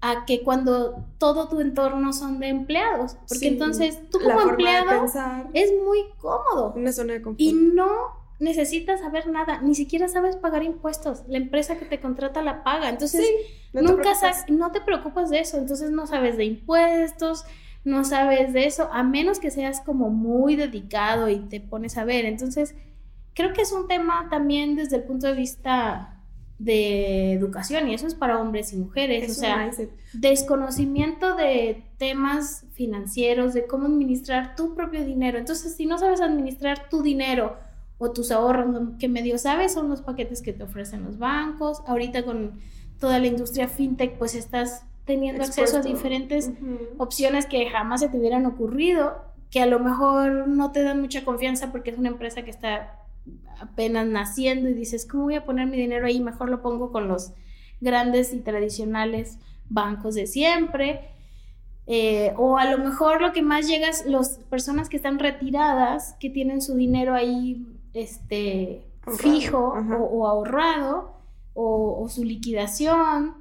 [0.00, 5.00] a que cuando todo tu entorno son de empleados, porque Sí, entonces tú como empleado
[5.00, 7.40] pensar, es muy cómodo una zona de confort.
[7.40, 12.42] y no necesitas saber nada, ni siquiera sabes pagar impuestos, la empresa que te contrata
[12.42, 13.24] la paga, entonces
[13.72, 17.44] No te nunca sabes, no te preocupas de eso, entonces no sabes de impuestos,
[17.84, 22.04] no sabes de eso, a menos que seas como muy dedicado y te pones a
[22.04, 22.24] ver.
[22.24, 22.74] Entonces,
[23.34, 26.16] creo que es un tema también desde el punto de vista
[26.58, 29.70] de educación y eso es para hombres y mujeres, Es o sea,
[30.12, 35.38] desconocimiento de temas financieros, de cómo administrar tu propio dinero.
[35.38, 37.56] Entonces, si no sabes administrar tu dinero
[38.02, 38.66] o tus ahorros,
[38.98, 41.82] que medio sabes son los paquetes que te ofrecen los bancos.
[41.86, 42.58] Ahorita con
[42.98, 46.50] toda la industria fintech, pues estás teniendo acceso a diferentes
[46.96, 49.18] opciones que jamás se te hubieran ocurrido,
[49.50, 53.00] que a lo mejor no te dan mucha confianza porque es una empresa que está
[53.60, 56.20] apenas naciendo y dices, ¿cómo voy a poner mi dinero ahí?
[56.20, 57.34] Mejor lo pongo con los
[57.82, 59.36] grandes y tradicionales
[59.68, 61.10] bancos de siempre.
[61.86, 66.16] Eh, o a lo mejor lo que más llega es las personas que están retiradas,
[66.18, 68.86] que tienen su dinero ahí este,
[69.18, 71.12] fijo o, ahorrado,
[71.54, 73.34] o, su liquidación,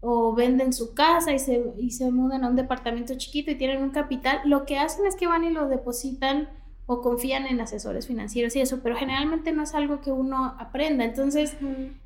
[0.00, 3.82] o venden su casa y se, y se mudan a un departamento chiquito y tienen
[3.82, 6.48] un capital, lo que hacen es que van y lo depositan
[6.86, 11.04] o confían en asesores financieros y eso, pero generalmente no es algo que uno aprenda.
[11.04, 11.56] Entonces,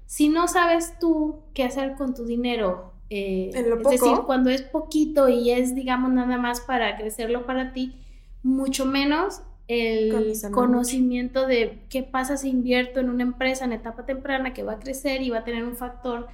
[0.06, 5.28] si no sabes tú qué hacer con tu dinero, eh, es decir, cuando es poquito
[5.28, 7.94] y es, digamos, nada más para crecerlo para ti,
[8.42, 14.52] mucho menos el conocimiento de qué pasa si invierto en una empresa en etapa temprana
[14.52, 16.28] que va a crecer y va a tener un factor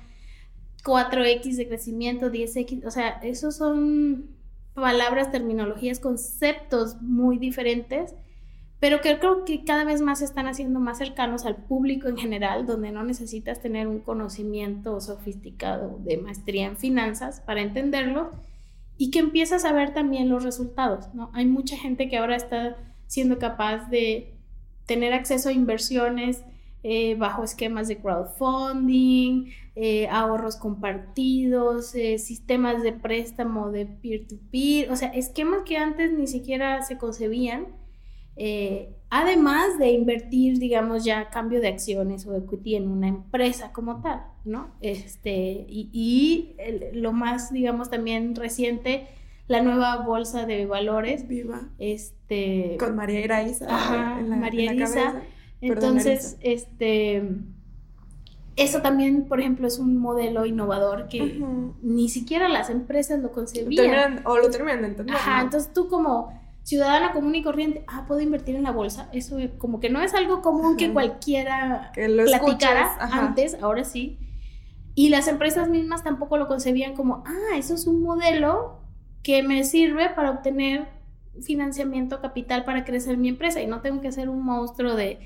[0.85, 4.27] 4X de crecimiento, 10X, o sea, esos son
[4.75, 8.15] palabras, terminologías, conceptos muy diferentes
[8.79, 12.19] pero que creo que cada vez más se están haciendo más cercanos al público en
[12.19, 18.33] general, donde no necesitas tener un conocimiento sofisticado de maestría en finanzas para entenderlo
[18.99, 21.31] y que empiezas a ver también los resultados, ¿no?
[21.33, 24.35] Hay mucha gente que ahora está siendo capaz de
[24.87, 26.43] tener acceso a inversiones
[26.89, 34.37] eh, bajo esquemas de crowdfunding, eh, ahorros compartidos, eh, sistemas de préstamo de peer to
[34.53, 37.67] -peer, o sea, esquemas que antes ni siquiera se concebían
[39.11, 44.21] además de invertir, digamos, ya cambio de acciones o equity en una empresa como tal,
[44.45, 44.75] ¿no?
[44.81, 46.55] Este, y,
[46.93, 49.09] lo más, digamos, también reciente,
[49.49, 51.29] la nueva bolsa de valores.
[51.29, 51.69] Viva.
[51.79, 53.67] Este, Con María Iraiza.
[53.69, 55.23] Ajá, María Iraiza.
[55.61, 57.23] Entonces, este
[58.57, 61.43] eso también, por ejemplo, es un modelo innovador que
[61.83, 64.23] ni siquiera las empresas lo concebían.
[64.25, 65.15] o lo terminan de entender.
[65.15, 66.33] Ajá, entonces tú como
[66.63, 69.11] ciudadana común y corriente, ah, puedo invertir en la bolsa.
[69.13, 74.19] Eso como que no es algo común que cualquiera platicara antes, ahora sí.
[74.95, 78.81] Y las empresas mismas tampoco lo concebían como, ah, eso es un modelo
[79.27, 80.87] que me sirve para obtener
[81.43, 85.19] financiamiento capital para crecer mi empresa y no tengo que ser un monstruo de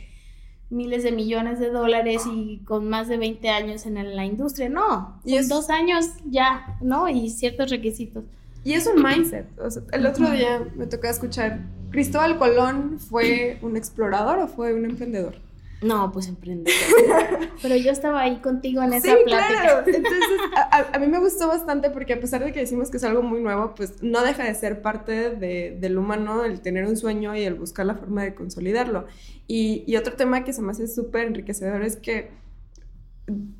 [0.71, 4.71] miles de millones de dólares y con más de 20 años en la industria.
[4.71, 7.11] No, y en dos años ya, ¿no?
[7.11, 8.25] Y ciertos requisitos.
[8.65, 9.47] Y es un mindset.
[9.93, 11.61] el otro día me tocó escuchar,
[11.91, 15.35] ¿Cristóbal Colón fue un explorador o fue un emprendedor?
[15.83, 16.79] No, pues emprendedor.
[17.63, 19.63] Pero yo estaba ahí contigo en esa plática.
[19.63, 19.83] Claro.
[19.87, 20.41] Entonces,
[20.93, 23.41] a, mí me gustó bastante porque a pesar de que decimos que es algo muy
[23.41, 27.43] nuevo, pues no deja de ser parte de, del humano el tener un sueño y
[27.43, 29.07] el buscar la forma de consolidarlo.
[29.47, 32.31] Y, y otro tema que se me hace súper enriquecedor es que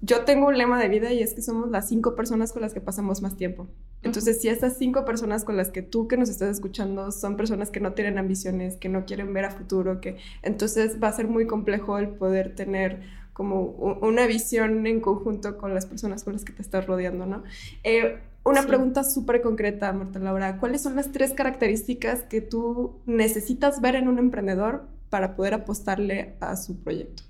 [0.01, 2.75] yo tengo un lema de vida y es que somos las cinco personas con las
[2.75, 3.69] que pasamos más tiempo.
[4.03, 7.71] Entonces, si estas cinco personas con las que tú que nos estás escuchando son personas
[7.71, 11.29] que no tienen ambiciones, que no quieren ver a futuro, que entonces va a ser
[11.29, 13.03] muy complejo el poder tener
[13.33, 13.63] como
[14.03, 17.43] una visión en conjunto con las personas con las que te estás rodeando, ¿no?
[17.85, 20.59] Eh, una pregunta súper concreta, Marta Laura.
[20.59, 26.35] ¿Cuáles son las tres características que tú necesitas ver en un emprendedor para poder apostarle
[26.41, 27.30] a su proyecto?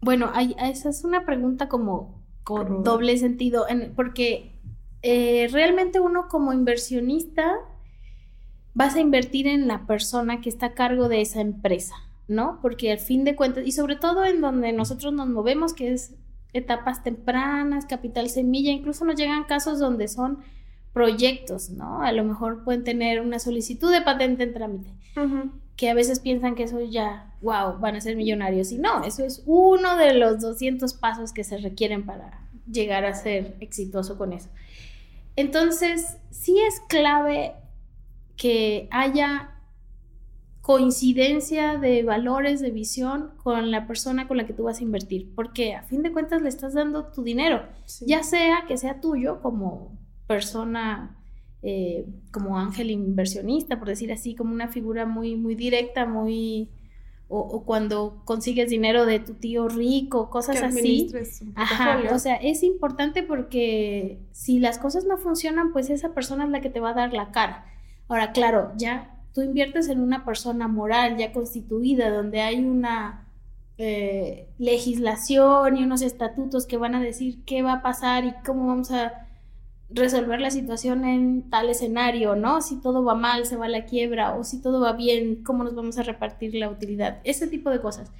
[0.00, 4.52] Bueno, esa es una pregunta como con doble sentido, porque
[5.02, 7.58] eh, realmente uno como inversionista
[8.74, 11.94] vas a invertir en la persona que está a cargo de esa empresa,
[12.28, 12.58] ¿no?
[12.62, 16.14] Porque al fin de cuentas, y sobre todo en donde nosotros nos movemos, que es
[16.52, 20.38] etapas tempranas, capital semilla, incluso nos llegan casos donde son
[20.92, 22.02] proyectos, ¿no?
[22.02, 24.90] A lo mejor pueden tener una solicitud de patente en trámite,
[25.80, 28.70] que a veces piensan que eso ya, wow, van a ser millonarios.
[28.70, 33.14] Y no, eso es uno de los 200 pasos que se requieren para llegar a
[33.14, 34.50] ser exitoso con eso.
[35.36, 37.54] Entonces, sí es clave
[38.36, 39.54] que haya
[40.60, 45.34] coincidencia de valores, de visión con la persona con la que tú vas a invertir,
[45.34, 47.62] porque a fin de cuentas le estás dando tu dinero,
[48.02, 51.16] ya sea que sea tuyo como persona,
[51.62, 56.70] eh, como ángel inversionista, por decir así, como una figura muy, muy directa, muy,
[57.28, 61.12] o, cuando consigues dinero de tu tío rico, cosas así.
[61.54, 66.50] Ajá, o sea, es importante porque si las cosas no funcionan, pues esa persona es
[66.50, 67.66] la que te va a dar la cara.
[68.08, 73.28] Ahora, claro, ya tú inviertes en una persona moral ya constituida, donde hay una
[73.78, 78.66] eh, legislación y unos estatutos que van a decir qué va a pasar y cómo
[78.66, 79.28] vamos a
[79.92, 82.62] resolver la situación en tal escenario, ¿no?
[82.62, 85.64] Si todo va mal, se va a la quiebra, o si todo va bien, cómo
[85.64, 88.12] nos vamos a repartir la utilidad, ese tipo de cosas.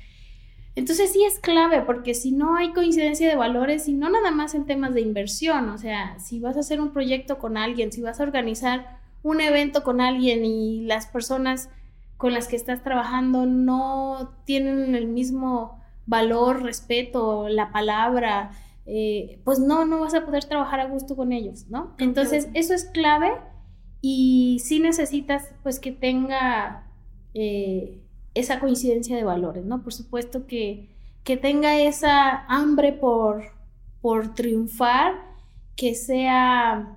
[0.77, 4.55] Entonces sí es clave, porque si no hay coincidencia de valores, y no nada más
[4.55, 8.03] en temas de inversión, o sea, si vas a hacer un proyecto con alguien, si
[8.03, 11.69] vas a organizar un evento con alguien y las personas
[12.17, 18.51] con las que estás trabajando no tienen el mismo valor, respeto, la palabra,
[18.93, 21.95] eh, pues no, no vas a poder trabajar a gusto con ellos, ¿no?
[21.99, 23.31] Entonces, eso es clave
[24.01, 26.91] y sí necesitas, pues, que tenga
[27.33, 28.01] eh,
[28.35, 29.85] esa coincidencia de valores, ¿no?
[29.85, 30.89] Por supuesto que,
[31.23, 33.45] que tenga esa hambre por,
[34.01, 35.15] por triunfar,
[35.77, 36.97] que sea...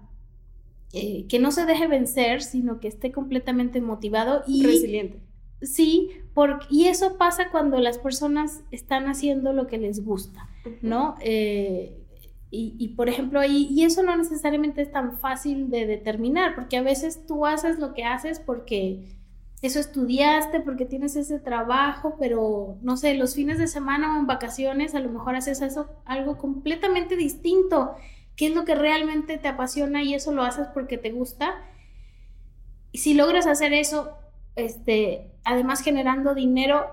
[0.93, 5.19] Eh, que no se deje vencer, sino que esté completamente motivado y resiliente.
[5.63, 10.49] Sí, porque, y eso pasa cuando las personas están haciendo lo que les gusta,
[10.81, 11.15] ¿no?
[11.21, 11.99] Eh,
[12.55, 16.83] y, por ejemplo, ahí, y eso no necesariamente es tan fácil de determinar, porque a
[16.83, 19.17] veces tú haces lo que haces porque
[19.63, 24.27] eso estudiaste, porque tienes ese trabajo, pero no sé, los fines de semana o en
[24.27, 27.95] vacaciones a lo mejor haces eso, algo completamente distinto,
[28.35, 31.55] qué es lo que realmente te apasiona y eso lo haces porque te gusta.
[32.91, 34.11] Y si logras hacer eso,
[34.55, 36.85] este, además generando dinero,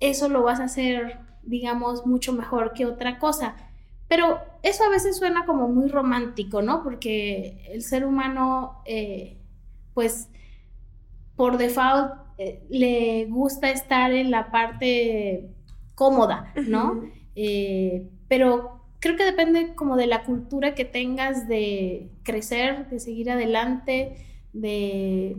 [0.00, 3.56] eso lo vas a hacer, digamos, mucho mejor que otra cosa.
[4.08, 6.82] Pero eso a veces suena como muy romántico, ¿no?
[6.82, 9.38] Porque el ser humano, eh,
[9.94, 10.28] pues,
[11.36, 15.50] por default, eh, le gusta estar en la parte
[15.94, 17.04] cómoda, ¿no?
[17.34, 23.30] Eh, pero creo que depende como de la cultura que tengas de crecer, de seguir
[23.30, 24.16] adelante,
[24.52, 25.36] de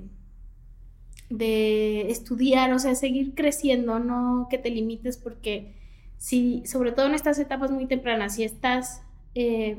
[1.38, 5.74] de estudiar, o sea, seguir creciendo, no que te limites porque
[6.18, 9.02] si, sobre todo en estas etapas muy tempranas, si estás
[9.34, 9.78] eh,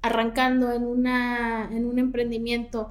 [0.00, 2.90] arrancando en, una, en un emprendimiento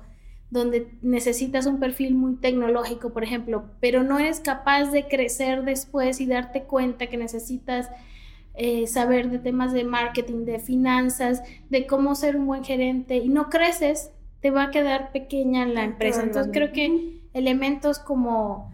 [0.51, 6.21] donde necesitas un perfil muy tecnológico, por ejemplo, pero no eres capaz de crecer después
[6.21, 7.89] y darte cuenta que necesitas
[8.53, 11.41] eh, saber de temas de marketing, de finanzas,
[11.71, 15.83] de cómo ser un buen gerente y no creces, te va a quedar pequeña la
[15.83, 16.21] empresa.
[16.21, 18.73] Entonces creo que elementos como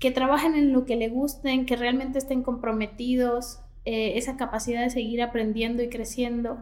[0.00, 4.90] que trabajen en lo que le gusten, que realmente estén comprometidos, eh, esa capacidad de
[4.90, 6.58] seguir aprendiendo y creciendo.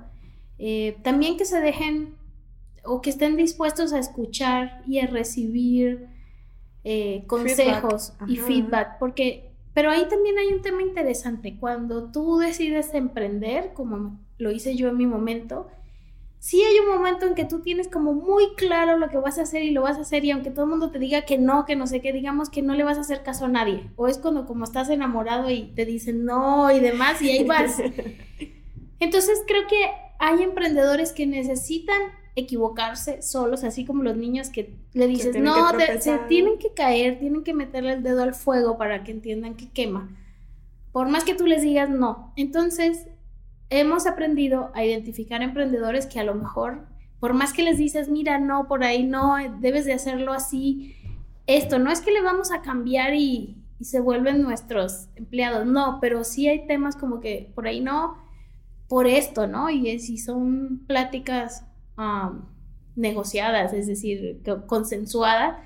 [0.58, 2.16] Eh, también que se dejen
[2.84, 6.08] o que estén dispuestos a escuchar y a recibir
[6.82, 12.92] eh, consejos y feedback, porque, pero ahí también hay un tema interesante, cuando tú decides
[12.94, 15.68] emprender, como lo hice yo en mi momento,
[16.40, 19.42] sí hay un momento en que tú tienes como muy claro lo que vas a
[19.42, 21.64] hacer y lo vas a hacer y aunque todo el mundo te diga que no,
[21.64, 23.90] que no sé qué, digamos que no le vas a hacer caso a nadie.
[23.96, 27.78] O es cuando como estás enamorado y te dicen no y demás y ahí vas.
[29.00, 32.00] Entonces creo que hay emprendedores que necesitan
[32.34, 35.70] equivocarse solos, así como los niños que le dices, no,
[36.00, 39.68] se tienen que caer, tienen que meterle el dedo al fuego para que entiendan que
[39.68, 40.08] quema.
[40.92, 42.32] Por más que tú les digas no.
[42.36, 43.06] Entonces,
[43.70, 46.86] hemos aprendido a identificar emprendedores que a lo mejor,
[47.20, 50.94] por más que les dices, mira, no, por ahí no, debes de hacerlo así,
[51.46, 56.24] esto, no es que le vamos a cambiar y, se vuelven nuestros empleados, no, pero
[56.24, 58.18] sí hay temas como que por ahí no,
[58.88, 59.70] por esto, ¿no?
[59.70, 61.64] Y si son pláticas
[62.96, 65.58] negociadas, es decir, consensuadas,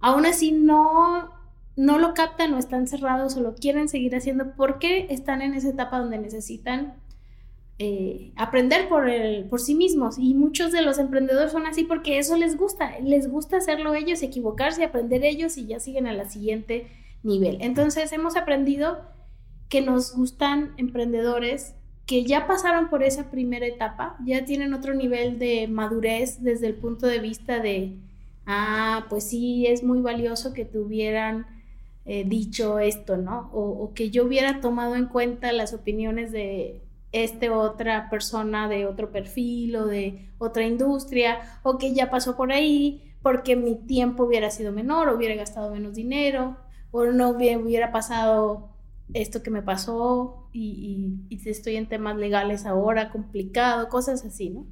[0.00, 1.30] aún así no,
[1.74, 5.70] no lo captan o están cerrados o lo quieren seguir haciendo porque están en esa
[5.70, 6.96] etapa donde necesitan
[7.80, 10.18] eh, aprender por, el, por sí mismos.
[10.18, 12.98] Y muchos de los emprendedores son así porque eso les gusta.
[13.00, 16.88] Les gusta hacerlo ellos, equivocarse, aprender ellos y ya siguen a la siguiente
[17.22, 17.58] nivel.
[17.60, 18.98] Entonces hemos aprendido
[19.68, 21.74] que nos gustan emprendedores
[22.06, 26.74] que ya pasaron por esa primera etapa, ya tienen otro nivel de madurez desde el
[26.74, 27.98] punto de vista de,
[28.46, 31.46] ah, pues sí, es muy valioso que te hubieran
[32.06, 33.50] eh, dicho esto, ¿no?
[33.52, 36.80] o, que yo hubiera tomado en cuenta las opiniones de
[37.12, 42.52] este otra persona de otro perfil o de otra industria o que ya pasó por
[42.52, 46.56] ahí porque mi tiempo hubiera sido menor, hubiera gastado menos dinero
[46.90, 48.70] o no hubiera pasado
[49.14, 54.66] esto que me pasó y, y, estoy en temas legales ahora, complicado, cosas así, ¿no?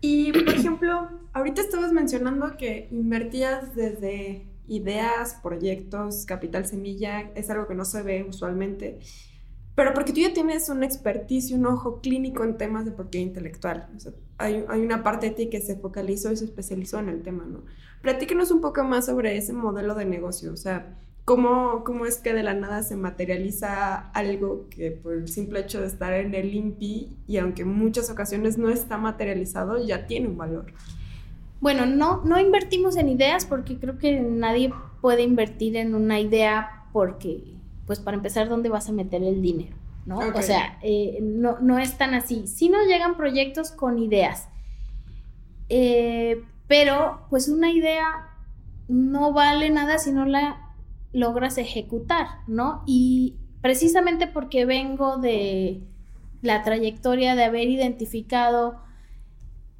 [0.00, 7.66] Y, por ejemplo, ahorita estabas mencionando que invertías desde ideas, proyectos, capital semilla, es algo
[7.66, 9.00] que no se ve usualmente.
[9.76, 13.86] Pero porque tú ya tienes una expertise un ojo clínico en temas de propiedad intelectual.
[14.38, 17.44] hay, hay, una parte de ti que se focalizó y se especializó en el tema,
[17.44, 17.60] ¿no?
[18.00, 20.52] Platícanos un poco más sobre ese modelo de negocio.
[20.52, 20.96] O sea,
[21.26, 25.82] ¿cómo, cómo es que de la nada se materializa algo que por el simple hecho
[25.82, 30.28] de estar en el INPI y aunque en muchas ocasiones no está materializado, ya tiene
[30.28, 30.72] un valor?
[31.60, 34.72] Bueno, no, no invertimos en ideas porque creo que nadie
[35.02, 37.55] puede invertir en una idea porque,
[37.86, 39.76] pues para empezar, ¿dónde vas a meter el dinero?
[40.06, 40.18] ¿no?
[40.18, 42.46] O sea, eh, no, no es tan así.
[42.46, 44.48] Sí nos llegan proyectos con ideas,
[45.68, 48.06] eh, pero pues una idea
[48.88, 50.74] no vale nada si no la
[51.12, 52.84] logras ejecutar, ¿no?
[52.86, 55.82] Y precisamente porque vengo de
[56.40, 58.80] la trayectoria de haber identificado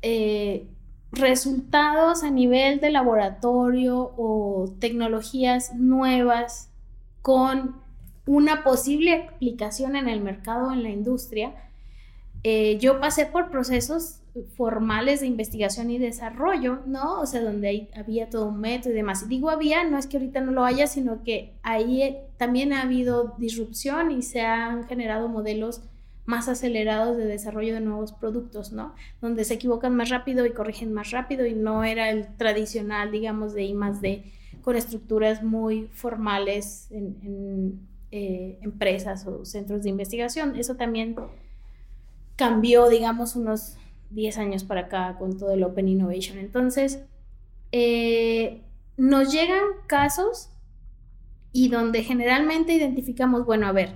[0.03, 0.69] eh,
[1.13, 6.73] resultados a nivel de laboratorio o tecnologías nuevas
[7.23, 7.86] con
[8.27, 11.55] una posible aplicación en el mercado en la industria,
[12.43, 14.21] eh, yo pasé por procesos
[14.57, 17.21] formales de investigación y desarrollo, ¿no?
[17.21, 19.23] O sea, donde había todo un método y demás.
[19.23, 22.83] Y digo había, no es que ahorita no lo haya, sino que ahí también ha
[22.83, 25.83] habido disrupción y se han generado modelos
[26.27, 28.95] más acelerados de desarrollo de nuevos productos, ¿no?
[29.21, 33.55] Donde se equivocan más rápido y corrigen más rápido y no era el tradicional, digamos,
[33.55, 34.25] de I más D,
[34.63, 37.81] con estructuras muy formales en,
[38.11, 40.57] eh, empresas o centros de investigación.
[40.57, 41.17] Eso también
[42.37, 43.77] cambió, digamos, unos
[44.11, 46.39] 10 años para acá con todo el Open Innovation.
[46.39, 47.05] Entonces,
[47.73, 48.63] eh,
[48.97, 50.51] nos llegan casos
[51.53, 53.95] y donde generalmente identificamos, bueno, a ver,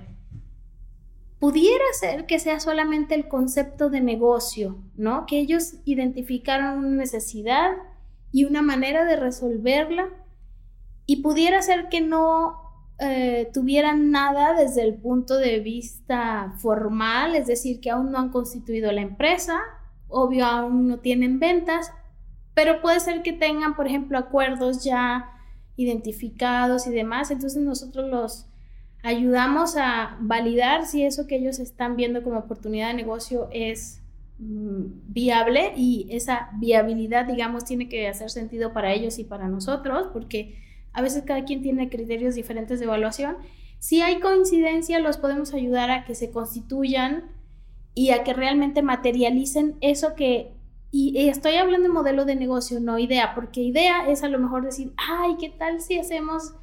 [1.39, 5.25] pudiera ser que sea solamente el concepto de negocio, ¿no?
[5.25, 7.71] Que ellos identificaron una necesidad
[8.31, 10.09] y una manera de resolverla
[11.05, 12.60] y pudiera ser que no
[13.03, 18.29] eh, tuvieran nada desde el punto de vista formal, es decir, que aún no han
[18.29, 19.59] constituido la empresa,
[20.07, 21.91] obvio aún no tienen ventas,
[22.53, 25.31] pero puede ser que tengan, por ejemplo, acuerdos ya
[25.77, 28.45] identificados y demás, entonces nosotros los
[29.01, 34.03] ayudamos a validar si eso que ellos están viendo como oportunidad de negocio es
[34.37, 40.09] mm, viable y esa viabilidad, digamos, tiene que hacer sentido para ellos y para nosotros,
[40.13, 40.55] porque
[40.93, 43.37] a veces cada quien tiene criterios diferentes de evaluación.
[43.79, 47.31] Si hay coincidencia, los podemos ayudar a que se constituyan
[47.93, 50.53] y a que realmente materialicen eso que
[50.93, 54.65] y estoy hablando de modelo de negocio, no idea, porque idea es a lo mejor
[54.65, 56.53] decir, ay, ¿qué tal si hacemos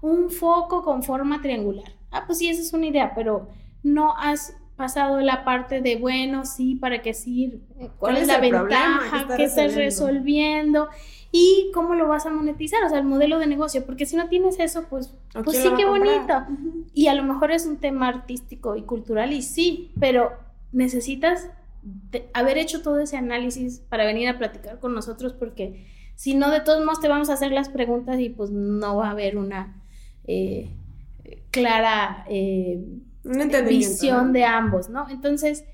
[0.00, 1.92] un foco con forma triangular.
[2.10, 3.48] Ah, pues sí, esa es una idea, pero
[3.82, 7.60] no has pasado la parte de, bueno, sí, para qué sirve,
[7.98, 10.88] cuál, es, la ventaja, qué estás resolviendo
[11.30, 14.28] y cómo lo vas a monetizar, o sea, el modelo de negocio, porque si no
[14.28, 15.14] tienes eso, pues,
[15.44, 16.46] pues sí, qué bonito.
[16.94, 20.32] Y a lo mejor es un tema artístico y cultural y sí, pero
[20.72, 21.50] necesitas
[22.32, 26.60] haber hecho todo ese análisis para venir a platicar con nosotros porque si no, de
[26.60, 29.80] todos modos te vamos a hacer las preguntas y pues no va a haber una
[30.26, 30.70] eh,
[31.50, 32.82] clara eh,
[33.68, 35.08] visión de ambos, ¿no?
[35.10, 35.64] Entonces,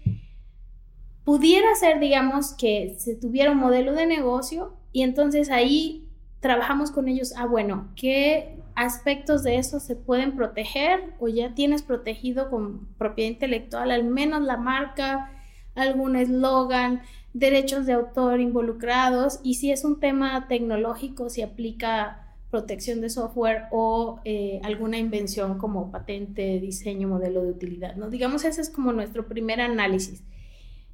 [1.25, 7.09] pudiera ser, digamos, que se tuviera un modelo de negocio y entonces ahí trabajamos con
[7.09, 12.87] ellos, ah, bueno, ¿qué aspectos de eso se pueden proteger o ya tienes protegido con
[12.97, 15.33] propiedad intelectual, al menos la marca,
[15.75, 23.01] algún eslogan, derechos de autor involucrados y si es un tema tecnológico, si aplica protección
[23.01, 28.11] de software o eh, alguna invención como patente, diseño, modelo de utilidad, ¿no?
[28.11, 30.23] Digamos, ese es como nuestro primer análisis.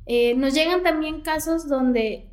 [0.07, 2.30] Eh, nos llegan también casos donde,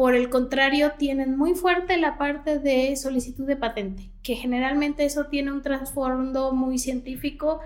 [0.00, 5.26] por el contrario, tienen muy fuerte la parte de solicitud de patente, que generalmente eso
[5.26, 7.60] tiene un trasfondo muy científico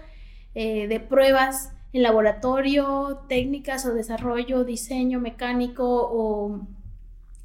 [0.56, 6.66] eh, de pruebas en laboratorio, técnicas o desarrollo, diseño mecánico o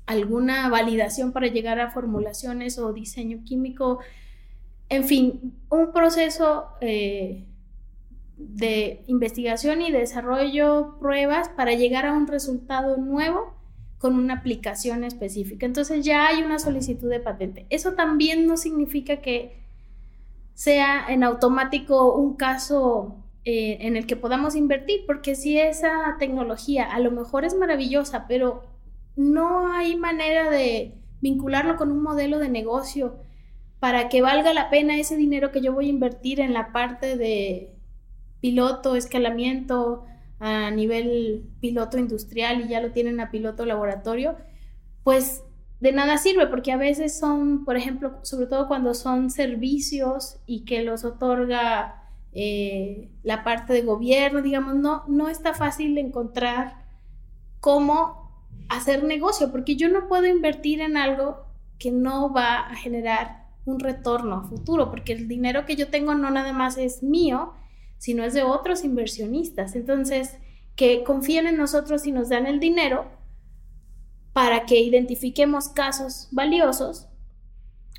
[0.08, 4.00] alguna validación para llegar a formulaciones o diseño químico,
[4.90, 7.46] en fin, un proceso eh,
[8.38, 13.59] de investigación y desarrollo, pruebas para llegar a un resultado nuevo
[14.00, 15.66] con una aplicación específica.
[15.66, 17.68] Entonces ya hay una solicitud de patente.
[17.70, 19.60] Eso también no significa que
[20.54, 26.86] sea en automático un caso eh, en el que podamos invertir, porque si esa tecnología
[26.86, 28.64] a lo mejor es maravillosa, pero
[29.16, 33.20] no hay manera de vincularlo con un modelo de negocio
[33.80, 37.18] para que valga la pena ese dinero que yo voy a invertir en la parte
[37.18, 37.76] de
[38.40, 40.06] piloto, escalamiento
[40.40, 44.38] a nivel piloto industrial y ya lo tienen a piloto laboratorio,
[45.04, 45.44] pues
[45.80, 50.66] de nada sirve porque a veces son, por ejemplo, sobre todo cuando son servicios y
[50.66, 56.86] que los otorga eh, la parte de gobierno, digamos, no, no está fácil encontrar
[57.60, 61.46] cómo hacer negocio, porque yo no puedo invertir en algo
[61.80, 66.14] que no va a generar un retorno a futuro, porque el dinero que yo tengo
[66.14, 67.54] no nada más es mío,
[68.00, 69.76] sino es de otros inversionistas.
[69.76, 70.40] Entonces,
[70.76, 73.06] que confíen en nosotros y nos dan el dinero
[74.34, 77.08] para que identifiquemos casos valiosos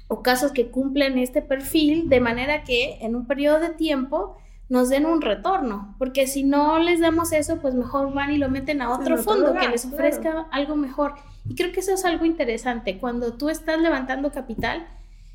[0.08, 4.38] o casos que cumplen este perfil de manera que en un periodo de tiempo
[4.70, 8.48] nos den un retorno, porque si no les damos eso, pues mejor van y lo
[8.48, 11.14] meten a otro fondo que les ofrezca algo mejor.
[11.44, 12.98] Y creo que eso es algo interesante.
[12.98, 14.86] Cuando tú estás levantando capital,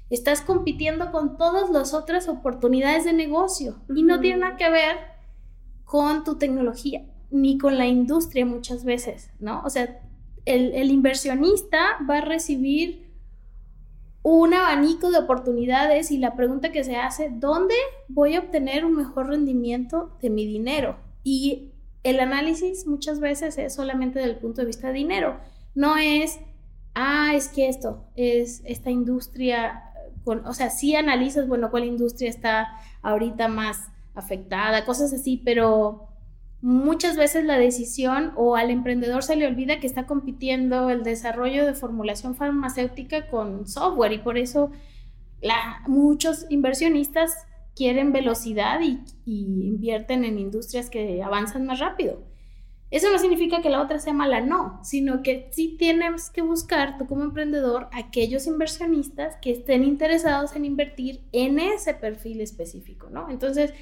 [0.10, 4.98] estás compitiendo con todas las otras oportunidades de negocio y no tiene nada que ver
[5.84, 9.62] con tu tecnología ni con la industria muchas veces, ¿no?
[9.66, 10.00] O sea,
[10.46, 13.06] el, inversionista va a recibir
[14.22, 17.76] un abanico de oportunidades y la pregunta que se hace, ¿dónde
[18.08, 20.98] voy a obtener un mejor rendimiento de mi dinero?
[21.24, 21.72] Y
[22.04, 25.40] el análisis muchas veces es solamente del punto de vista de dinero,
[25.74, 26.40] no es,
[26.94, 29.84] ah, es que esto es esta industria,
[30.26, 32.68] con, o sea, sí analizas, bueno, cuál industria está
[33.02, 36.10] ahorita más afectada, cosas así, pero
[36.62, 41.66] muchas veces la decisión o al emprendedor se le olvida que está compitiendo el desarrollo
[41.66, 44.72] de formulación farmacéutica con software y por eso
[45.88, 47.46] muchos inversionistas
[47.76, 52.24] quieren velocidad y, invierten en industrias que avanzan más rápido.
[52.96, 56.98] Eso no significa que la otra sea mala, no, sino que sí tienes que buscar
[56.98, 63.30] tú como emprendedor aquellos inversionistas que estén interesados en invertir en ese perfil específico, ¿no?
[63.30, 63.74] Entonces,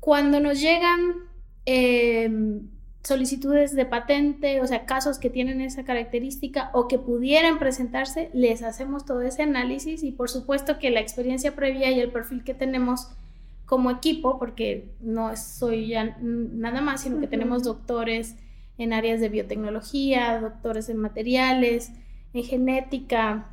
[0.00, 1.24] cuando nos llegan
[1.66, 2.68] Em,
[3.02, 8.62] solicitudes de patente, o sea, casos que tienen esa característica o que pudieran presentarse, les
[8.62, 12.54] hacemos todo ese análisis y por supuesto que la experiencia previa y el perfil que
[12.54, 13.10] tenemos
[13.66, 18.36] como equipo, porque no soy ya nada más, sino que tenemos doctores
[18.76, 21.92] en áreas de biotecnología, doctores en materiales,
[22.32, 23.50] en genética,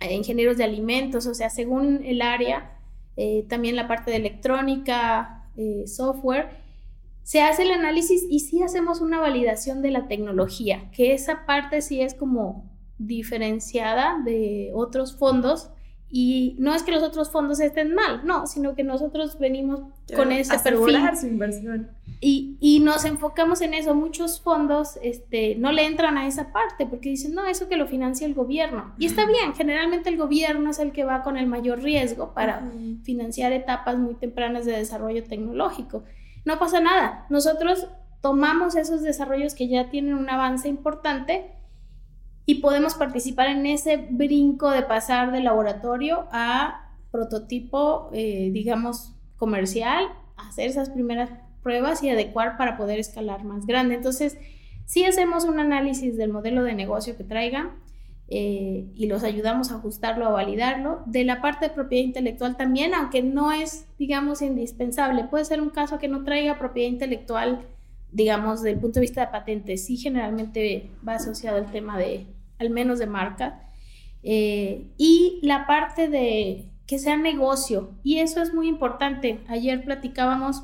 [0.00, 2.78] ingenieros de alimentos, o sea, según el área,
[3.16, 6.48] eh, también la parte de electrónica, eh, software,
[7.22, 11.80] se hace el análisis y sí hacemos una validación de la tecnología, que esa parte
[11.80, 15.70] sí es como diferenciada de otros fondos
[16.16, 19.80] y no es que los otros fondos estén mal, no, sino que nosotros venimos
[20.14, 21.00] con ese perfil.
[21.18, 21.88] su inversión.
[22.20, 23.94] Y, y, nos enfocamos en eso.
[23.94, 27.88] Muchos fondos este, no le entran a esa parte porque dicen, no, eso que lo
[27.88, 28.94] financia el gobierno.
[28.96, 32.62] Y está bien, generalmente el gobierno es el que va con el mayor riesgo para
[33.02, 36.04] financiar etapas muy tempranas de desarrollo tecnológico
[36.44, 37.26] no pasa nada.
[37.30, 37.86] Nosotros
[38.20, 41.50] tomamos esos desarrollos que ya tienen un avance importante
[42.46, 50.06] y podemos participar en ese brinco de pasar de laboratorio a prototipo, eh, digamos, comercial,
[50.36, 51.30] hacer esas primeras
[51.62, 53.94] pruebas y adecuar para poder escalar más grande.
[53.94, 54.36] Entonces,
[54.84, 57.70] si hacemos un análisis del modelo de negocio que traigan,
[58.28, 61.02] eh, y los ayudamos a ajustarlo, a validarlo.
[61.06, 65.24] De la parte de propiedad intelectual también, aunque no es, digamos, indispensable.
[65.24, 67.68] Puede ser un caso que no traiga propiedad intelectual,
[68.14, 69.84] digamos, del punto de vista de patentes.
[69.84, 72.26] Sí, generalmente va asociado el tema de,
[72.58, 73.68] al menos de marca.
[74.22, 77.90] Eh, y la parte de que sea negocio.
[78.04, 79.40] Y eso es muy importante.
[79.48, 80.62] Ayer platicábamos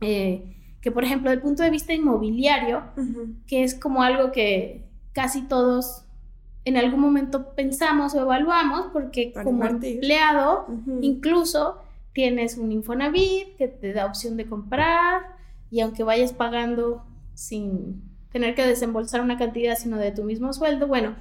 [0.00, 2.82] eh, que, por ejemplo, del punto de vista inmobiliario,
[3.46, 6.04] que es como algo que casi todos
[6.64, 10.66] en algún momento pensamos o evaluamos, porque como empleado
[11.02, 11.76] incluso
[12.14, 15.34] tienes un Infonavit que te da opción de comprar
[15.74, 17.04] y aunque vayas pagando
[17.34, 18.00] sin
[18.30, 21.16] tener que desembolsar una cantidad sino de tu mismo sueldo, bueno,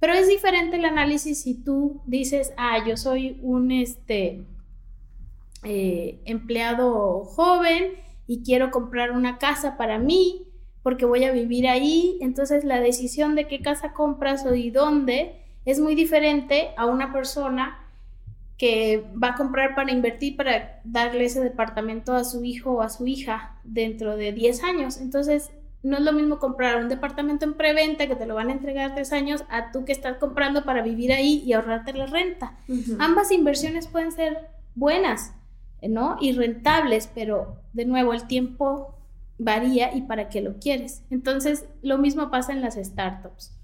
[0.00, 4.44] pero es diferente el análisis si tú dices, ah, yo soy un este,
[5.62, 7.92] eh, empleado joven
[8.26, 10.48] y quiero comprar una casa para mí
[10.82, 15.44] porque voy a vivir ahí, entonces la decisión de qué casa compras o y dónde
[15.64, 17.81] es muy diferente a una persona
[18.62, 22.90] que va a comprar para invertir para darle ese departamento a su hijo o a
[22.90, 24.98] su hija dentro de 10 años.
[24.98, 25.50] Entonces,
[25.82, 28.94] no es lo mismo comprar un departamento en preventa que te lo van a entregar
[28.94, 32.56] tres años a tú que estás comprando para vivir ahí y ahorrarte la renta.
[33.00, 35.34] Ambas inversiones pueden ser buenas,
[35.82, 36.16] ¿no?
[36.20, 38.94] Y rentables, pero de nuevo el tiempo
[39.38, 41.02] varía y para qué lo quieres.
[41.10, 43.58] Entonces, lo mismo pasa en las startups.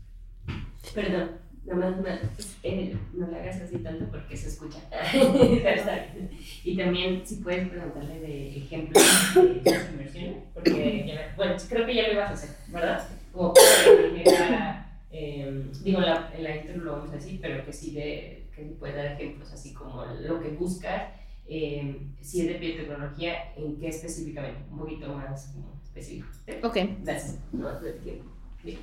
[0.93, 1.31] Perdón,
[1.77, 2.21] nada más
[2.63, 4.79] eh, no le hagas así tanto porque se escucha.
[6.65, 9.05] y también, si puedes preguntarle de ejemplos
[9.35, 13.09] de las inversiones, porque, bueno, creo que ya lo ibas a hacer, ¿verdad?
[13.33, 17.73] Como para eh, digo, la, la, en la intro lo vamos a decir, pero que
[17.73, 21.13] sí, de, que puede dar ejemplos, así como lo que buscas,
[21.47, 26.29] eh, si es de biotecnología, en qué específicamente, un poquito más específico.
[26.63, 26.77] Ok.
[27.03, 27.39] Gracias.
[27.53, 27.71] No,
[28.03, 28.31] tiempo.
[28.63, 28.79] Bien.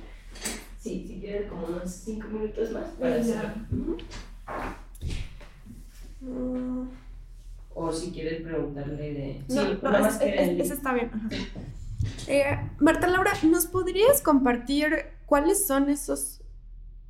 [0.86, 3.20] Sí, si quieres como unos cinco minutos más para Ya.
[3.20, 3.48] hacer.
[6.20, 6.88] Mm,
[7.74, 9.44] O si quieres preguntarle de...
[9.48, 11.10] No, sí, no, nada más es- que es- el- ese está bien.
[11.12, 11.28] ajá.
[12.28, 16.40] Eh, Marta Laura, ¿nos podrías compartir cuáles son esos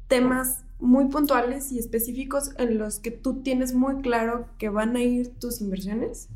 [0.09, 5.03] temas muy puntuales y específicos en los que tú tienes muy claro que van a
[5.03, 6.29] ir tus inversiones?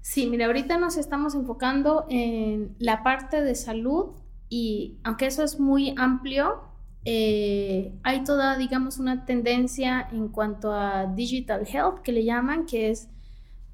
[0.00, 4.06] Sí, mira, ahorita nos estamos enfocando en la parte de salud
[4.48, 6.62] y aunque eso es muy amplio,
[7.04, 12.90] eh, hay toda, digamos, una tendencia en cuanto a digital health que le llaman, que
[12.90, 13.08] es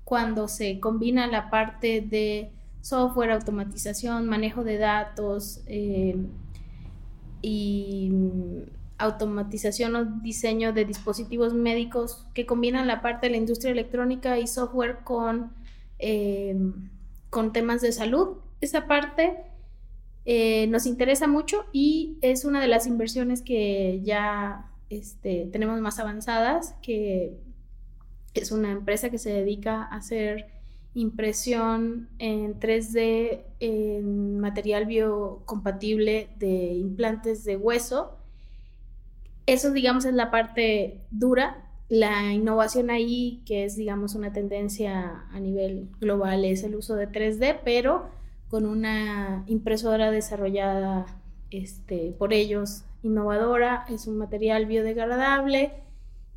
[0.04, 2.52] cuando se combina la parte de
[2.82, 6.16] software, automatización, manejo de datos eh,
[7.40, 8.12] y
[8.98, 14.46] automatización o diseño de dispositivos médicos que combinan la parte de la industria electrónica y
[14.46, 15.52] software con,
[15.98, 16.54] eh,
[17.30, 18.36] con temas de salud.
[18.60, 19.51] Esa parte
[20.24, 25.98] eh, nos interesa mucho y es una de las inversiones que ya este, tenemos más
[25.98, 27.38] avanzadas, que
[28.34, 30.46] es una empresa que se dedica a hacer
[30.94, 38.16] impresión en 3D en material biocompatible de implantes de hueso.
[39.46, 41.68] Eso, digamos, es la parte dura.
[41.88, 47.08] La innovación ahí, que es, digamos, una tendencia a nivel global, es el uso de
[47.08, 48.08] 3D, pero
[48.52, 51.06] con una impresora desarrollada
[51.50, 55.72] este, por ellos, innovadora, es un material biodegradable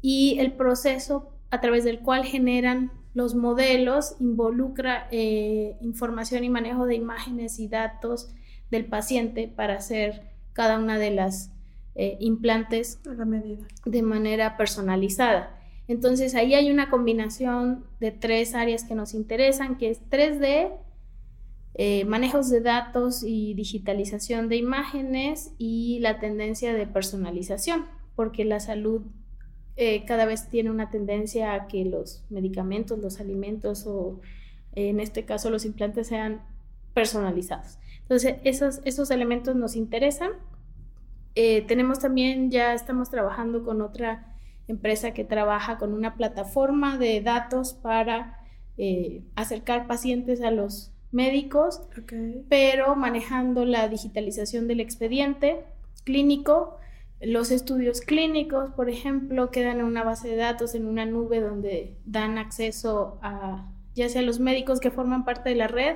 [0.01, 6.86] y el proceso a través del cual generan los modelos involucra eh, información y manejo
[6.86, 8.34] de imágenes y datos
[8.72, 10.22] del paciente para hacer
[10.53, 11.51] cada una de las
[11.95, 13.68] eh, implantes A la medida.
[13.84, 15.59] de manera personalizada.
[15.89, 20.86] Entonces ahí hay una combinación de tres áreas que nos interesan, que es 3D,
[21.78, 28.61] eh, manejos de datos y digitalización de imágenes y la tendencia de personalización, porque la
[28.61, 29.01] salud
[29.76, 34.21] eh, cada vez tiene una tendencia a que los medicamentos, los alimentos o
[34.71, 36.41] en este caso los implantes sean
[36.93, 37.78] personalizados.
[38.03, 40.32] Entonces esos, esos elementos nos interesan.
[41.36, 44.34] Eh, tenemos también, ya estamos trabajando con otra
[44.69, 48.39] empresa que trabaja con una plataforma de datos para
[49.36, 51.82] acercar pacientes a los médicos,
[52.49, 55.63] pero manejando la digitalización del expediente
[56.03, 56.78] clínico.
[57.22, 61.95] Los estudios clínicos, por ejemplo, quedan en una base de datos, en una nube donde
[62.05, 65.95] dan acceso a ya sea los médicos que forman parte de la red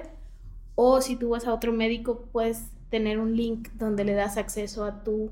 [0.75, 4.83] o si tú vas a otro médico puedes tener un link donde le das acceso
[4.83, 5.29] a tu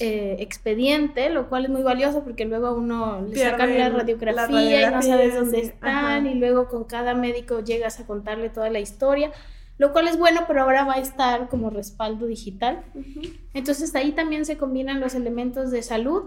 [0.00, 3.86] eh, expediente, lo cual es muy valioso porque luego a uno le Pierde sacan la
[3.86, 5.88] el- la radiografía, y no sabes radiografía, dónde están
[6.24, 6.28] ajá.
[6.28, 9.30] y luego con cada médico llegas a contarle toda la historia,
[9.78, 12.82] lo cual es bueno, pero ahora va a estar como respaldo digital.
[12.94, 13.20] Ujú.
[13.54, 16.24] Entonces ahí también se combinan los elementos de salud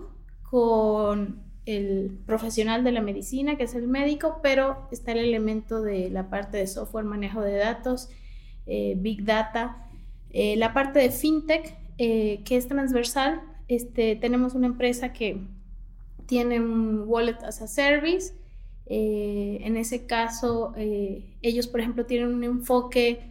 [0.50, 6.10] con el profesional de la medicina, que es el médico, pero está el elemento de
[6.10, 8.10] la parte de software, manejo de datos,
[8.66, 9.83] eh, big data,
[10.34, 13.42] eh, la parte de fintech, eh, que es transversal.
[13.68, 15.38] Este, tenemos una empresa que
[16.26, 18.34] tiene un wallet as a service.
[18.86, 20.74] eh, en ese caso,
[21.42, 23.22] ellos, por ejemplo, tienen un enfoque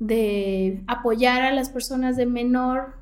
[0.00, 2.94] de apoyar a las personas de menor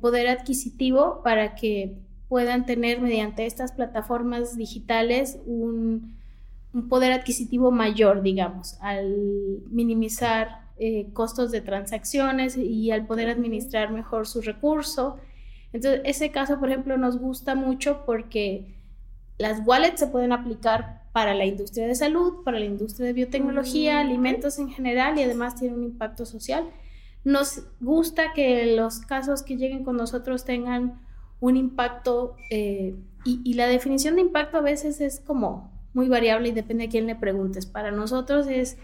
[0.00, 1.96] poder adquisitivo para que
[2.28, 6.14] puedan tener mediante estas plataformas digitales un
[6.88, 14.26] poder adquisitivo mayor, digamos, al minimizar eh, costos de transacciones y al poder administrar mejor
[14.26, 15.16] su recurso.
[15.72, 18.74] Entonces, ese caso, por ejemplo, nos gusta mucho porque
[19.38, 24.02] las wallets se pueden aplicar para la industria de salud, para la industria de biotecnología,
[24.02, 26.64] Mm, alimentos en general y además tiene un impacto social.
[27.22, 31.00] Nos gusta que los casos que lleguen con nosotros tengan
[31.38, 36.48] un impacto eh, y, y la definición de impacto a veces es como muy variable
[36.48, 37.66] y depende de quién le preguntes.
[37.66, 38.78] Para nosotros es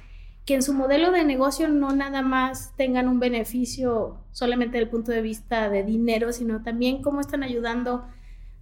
[0.49, 4.89] que en su modelo de negocio no nada más tengan un beneficio solamente desde el
[4.89, 8.07] punto de vista de dinero, sino también cómo están ayudando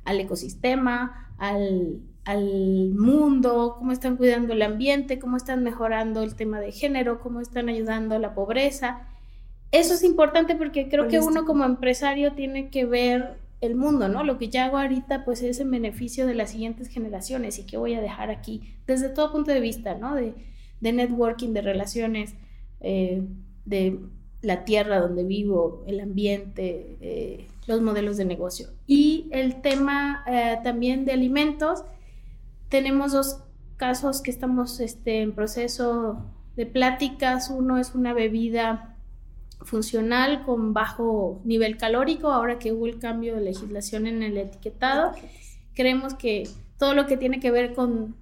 [0.04, 6.58] al ecosistema, al, al mundo, cómo están cuidando el ambiente, cómo están mejorando el tema
[6.58, 9.06] de género, cómo están ayudando a la pobreza.
[9.70, 14.24] Eso es importante porque creo que uno como empresario tiene que ver el mundo, ¿no?
[14.24, 17.76] Lo que ya hago ahorita pues es en beneficio de las siguientes generaciones y qué
[17.76, 20.16] voy a dejar aquí desde todo punto de vista, ¿no?
[20.16, 20.34] De,
[20.80, 22.34] de networking, de relaciones,
[22.80, 23.22] eh,
[23.64, 23.98] de
[24.42, 28.68] la tierra donde vivo, el ambiente, eh, los modelos de negocio.
[28.86, 31.84] Y el tema eh, también de alimentos,
[32.68, 33.40] tenemos dos
[33.76, 36.18] casos que estamos este, en proceso
[36.56, 37.50] de pláticas.
[37.50, 38.96] Uno es una bebida
[39.62, 45.12] funcional con bajo nivel calórico, ahora que hubo el cambio de legislación en el etiquetado.
[45.74, 46.48] Creemos que
[46.78, 48.14] todo lo que tiene que ver con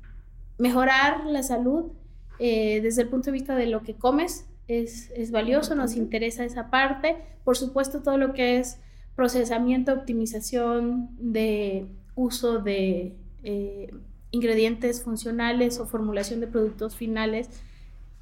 [0.58, 1.92] mejorar la salud
[2.38, 6.44] eh, desde el punto de vista de lo que comes es, es valioso, nos interesa
[6.44, 7.16] esa parte.
[7.44, 8.78] Por supuesto, todo lo que es
[9.14, 13.94] procesamiento, optimización de uso de eh,
[14.30, 17.48] ingredientes funcionales o formulación de productos finales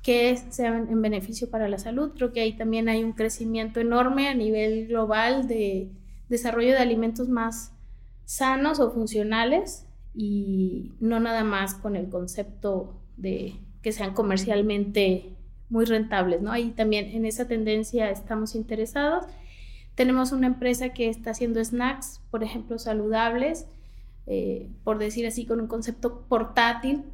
[0.03, 2.13] que sean en beneficio para la salud.
[2.15, 5.91] Creo que ahí también hay un crecimiento enorme a nivel global de
[6.29, 7.73] desarrollo de alimentos más
[8.25, 15.35] sanos o funcionales y no nada más con el concepto de que sean comercialmente
[15.69, 16.53] muy rentables, ¿no?
[16.53, 19.25] Ahí también en esa tendencia estamos interesados.
[19.95, 23.67] Tenemos una empresa que está haciendo snacks, por ejemplo, saludables,
[24.27, 27.05] eh, por decir así, con un concepto portátil,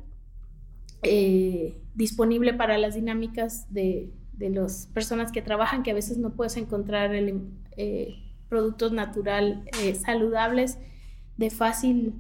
[1.03, 6.31] eh, disponible para las dinámicas de, de las personas que trabajan, que a veces no
[6.31, 7.41] puedes encontrar el,
[7.77, 8.17] eh,
[8.49, 9.65] productos natural
[10.05, 10.79] saludables
[11.37, 12.15] de fácil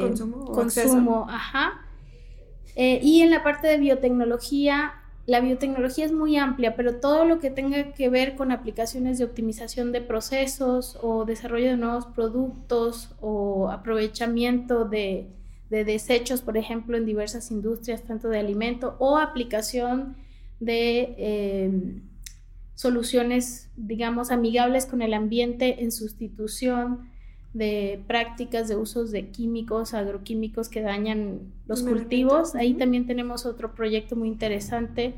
[0.00, 0.44] consumo.
[0.46, 1.85] consumo ajá.
[2.76, 4.94] Y en la parte de biotecnología,
[5.26, 9.24] la biotecnología es muy amplia, pero todo lo que tenga que ver con aplicaciones de
[9.24, 15.32] optimización de procesos o desarrollo de nuevos productos o aprovechamiento de,
[15.68, 20.16] desechos, por ejemplo, en diversas industrias, tanto de alimento o aplicación
[20.60, 22.02] de em,
[22.76, 27.10] soluciones, digamos, amigables con el ambiente en sustitución
[27.56, 32.54] de prácticas de usos de químicos, agroquímicos que dañan los cultivos.
[32.54, 35.14] Ahí también tenemos otro proyecto muy interesante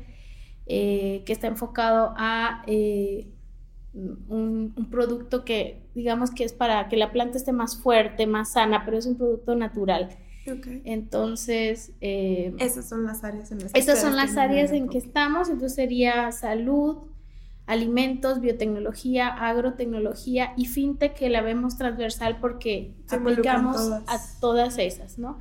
[0.65, 3.27] eh, que está enfocado a eh,
[3.93, 8.85] un, producto que digamos que es para que la planta esté más fuerte, más sana,
[8.85, 10.09] pero es un producto natural.
[10.85, 11.91] Entonces...
[12.01, 15.49] Eh, esas son las áreas en las que Esas son las áreas en que estamos,
[15.49, 16.97] entonces sería salud,
[17.69, 25.37] alimentos, biotecnología, agrotecnología y fintech que la vemos transversal porque aplicamos a todas esas, ¿no?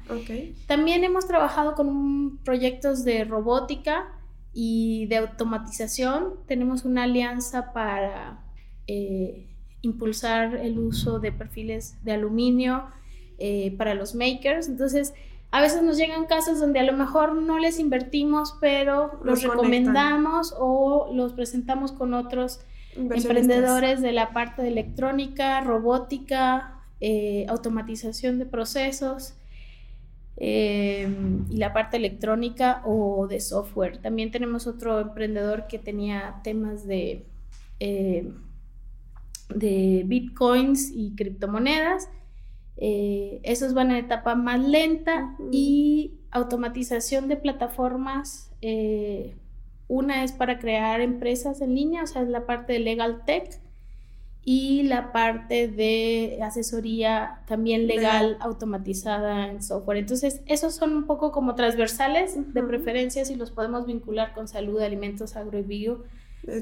[0.66, 4.12] También hemos trabajado con proyectos de robótica
[4.52, 6.34] y de automatización.
[6.46, 8.44] Tenemos una alianza para
[8.86, 9.46] eh,
[9.80, 12.84] impulsar el uso de perfiles de aluminio
[13.38, 14.68] eh, para los makers.
[14.68, 15.14] Entonces,
[15.50, 20.54] a veces nos llegan casos donde a lo mejor no les invertimos, pero los, recomendamos
[20.58, 22.60] o los presentamos con otros
[22.94, 29.34] emprendedores de la parte de electrónica, robótica, eh, automatización de procesos
[30.36, 33.98] em, y la parte electrónica o de software.
[33.98, 37.24] También tenemos otro emprendedor que tenía temas de,
[37.80, 38.30] eh,
[39.48, 42.10] de bitcoins y criptomonedas
[42.80, 48.52] eh, esos van en etapa más lenta y automatización de plataformas.
[48.62, 49.34] Eh,
[49.88, 53.58] una es para crear empresas en línea, o sea, es la parte de Legal Tech
[54.44, 59.98] y la parte de asesoría también legal, automatizada en software.
[59.98, 64.80] Entonces, esos son un poco como transversales de preferencias y los podemos vincular con salud,
[64.80, 66.04] alimentos, agro y bio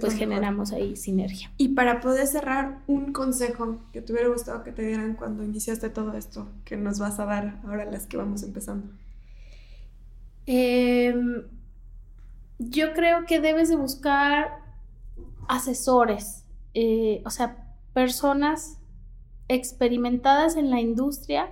[0.01, 1.51] pues generamos ahí sinergia.
[1.57, 5.91] Y para poder cerrar, un consejo que te hubiera gustado que te dieran cuando iniciaste
[5.91, 8.89] todo esto, que nos vas a dar ahora las que vamos empezando.
[10.47, 11.43] Em,
[12.59, 14.61] yo creo que debes de buscar
[15.49, 18.79] asesores, eh, o sea, personas
[19.49, 21.51] experimentadas en la industria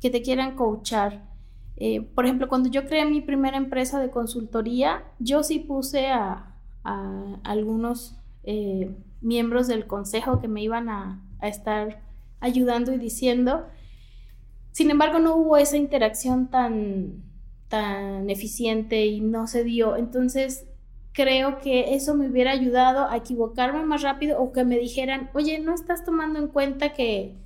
[0.00, 1.24] que te quieran coachar.
[1.76, 6.55] Eh, por ejemplo, cuando yo creé mi primera empresa de consultoría, yo sí puse a,
[6.86, 12.00] a algunos eh, miembros del consejo que me iban a, estar
[12.40, 13.66] ayudando y diciendo.
[14.72, 17.22] Sin embargo, no hubo esa interacción tan,
[17.68, 19.96] tan eficiente y no se dio.
[19.96, 20.66] Entonces,
[21.12, 25.58] creo que eso me hubiera ayudado a equivocarme más rápido o que me dijeran, oye,
[25.60, 27.36] no estás tomando en cuenta que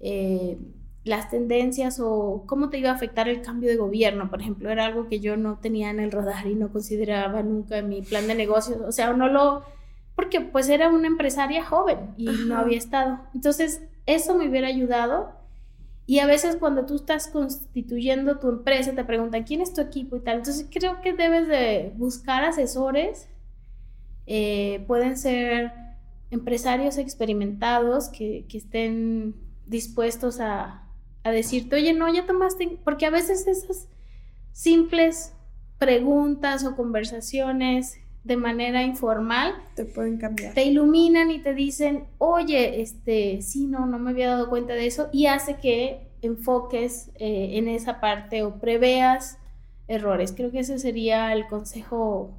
[0.00, 0.58] eh,
[1.06, 4.86] las tendencias o cómo te iba a afectar el cambio de gobierno, por ejemplo, era
[4.86, 8.26] algo que yo no tenía en el radar y no consideraba nunca en mi plan
[8.26, 9.62] de negocios, o sea, no lo,
[10.16, 13.20] porque pues era una empresaria joven y no había estado.
[13.34, 15.30] Entonces, eso me hubiera ayudado.
[16.06, 20.16] Y a veces cuando tú estás constituyendo tu empresa, te preguntan, ¿quién es tu equipo
[20.16, 20.38] y tal?
[20.38, 23.28] Entonces, creo que debes de buscar asesores,
[24.26, 25.72] eh, pueden ser
[26.32, 29.36] empresarios experimentados que, que estén
[29.66, 30.85] dispuestos a,
[31.26, 33.88] a decirte, oye, no, ya tomaste, porque a veces esas
[34.52, 35.32] simples
[35.78, 40.54] preguntas o conversaciones de manera informal, Te pueden cambiar.
[40.54, 44.86] te iluminan y te dicen, oye, este, sí, no, no me había dado cuenta de
[44.86, 49.38] eso, y hace que enfoques eh, en esa parte o preveas
[49.88, 50.32] errores.
[50.32, 52.34] Creo que ese sería el consejo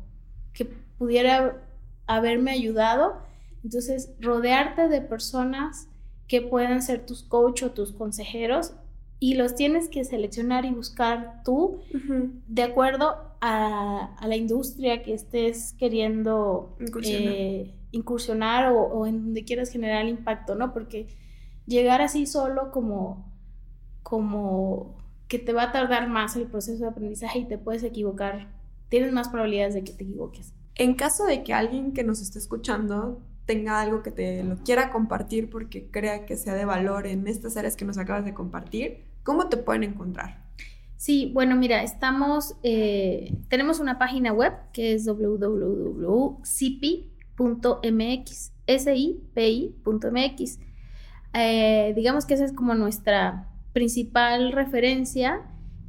[0.53, 1.63] que pudiera
[2.05, 3.21] haberme ayudado.
[3.63, 5.87] Entonces, rodearte de personas
[6.27, 8.73] que puedan ser tus coach o tus consejeros
[9.19, 11.79] y los tienes que seleccionar y buscar tú
[12.47, 17.33] de acuerdo a, a la industria que estés queriendo Incursionar.
[17.33, 20.73] eh, incursionar o, o en donde quieras generar impacto, ¿no?
[20.73, 21.07] Porque
[21.65, 23.31] llegar así solo como,
[24.03, 24.95] como
[25.27, 28.47] que te va a tardar más el proceso de aprendizaje y te puedes equivocar,
[28.89, 30.53] tienes más probabilidades de que te equivoques.
[30.75, 34.91] En caso de que alguien que nos esté escuchando tenga algo que te lo quiera
[34.91, 39.05] compartir porque crea que sea de valor en estas áreas que nos acabas de compartir,
[39.23, 40.45] ¿cómo te pueden encontrar?
[40.97, 46.41] Sí, bueno, mira, estamos, eh, tenemos una página web que es www.cipi.mx,
[48.67, 50.59] sipi.mx.
[51.33, 55.41] Eh, digamos que esa es como nuestra principal referencia.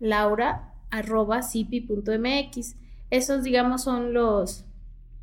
[0.00, 1.42] laura arroba.
[3.10, 4.64] Esos, digamos, son los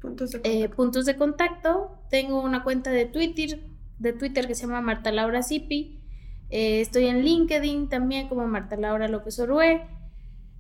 [0.02, 0.76] Puntos de eh, contacto.
[0.76, 1.92] puntos de contacto.
[2.10, 3.64] Tengo una cuenta de Twitter,
[3.98, 6.00] de Twitter que se llama Marta Laura Cipi.
[6.50, 9.86] Eh, estoy en LinkedIn también como Marta Laura López Orue.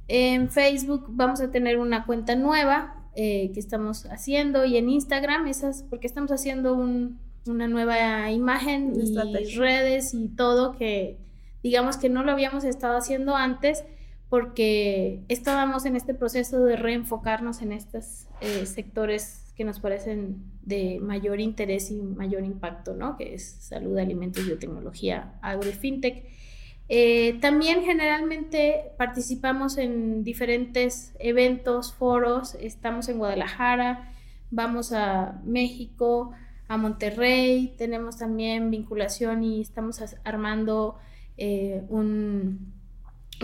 [0.07, 5.47] En Facebook vamos a tener una cuenta nueva eh, que estamos haciendo y en Instagram
[5.47, 9.59] esas porque estamos haciendo un- una nueva imagen Una y estrategia.
[9.59, 11.17] redes y todo que
[11.63, 13.83] digamos que no lo habíamos estado haciendo antes
[14.29, 20.99] porque estábamos en este proceso de reenfocarnos en estos eh, sectores que nos parecen de
[21.01, 23.17] mayor interés y mayor impacto, ¿no?
[23.17, 26.25] Que es salud, alimentos, biotecnología, agro y fintech.
[26.89, 34.13] Eh, también generalmente participamos en diferentes eventos, foros, estamos en Guadalajara,
[34.51, 36.31] vamos a México,
[36.69, 40.97] a Monterrey, tenemos también vinculación y estamos armando
[41.38, 42.73] eh, un,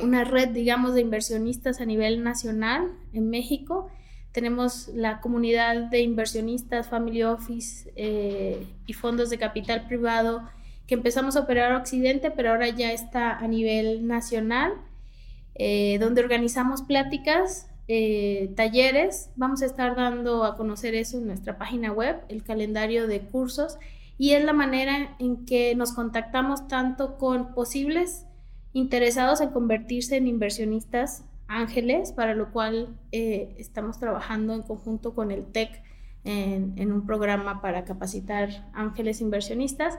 [0.02, 3.90] una red, digamos, de inversionistas a nivel nacional en México.
[4.32, 10.50] Tenemos la comunidad de inversionistas, family office eh, y fondos de capital privado
[10.88, 14.74] que empezamos a operar a Occidente, pero ahora ya está a nivel nacional,
[15.56, 19.30] eh, donde organizamos pláticas, eh, talleres.
[19.36, 23.78] Vamos a estar dando a conocer eso en nuestra página web, el calendario de cursos,
[24.18, 28.26] y es la manera en que nos contactamos tanto con posibles
[28.74, 35.32] interesados en convertirse en inversionistas ángeles, para lo cual eh, estamos trabajando en conjunto con
[35.32, 35.84] el TEC
[36.24, 39.98] en, en un programa para capacitar ángeles inversionistas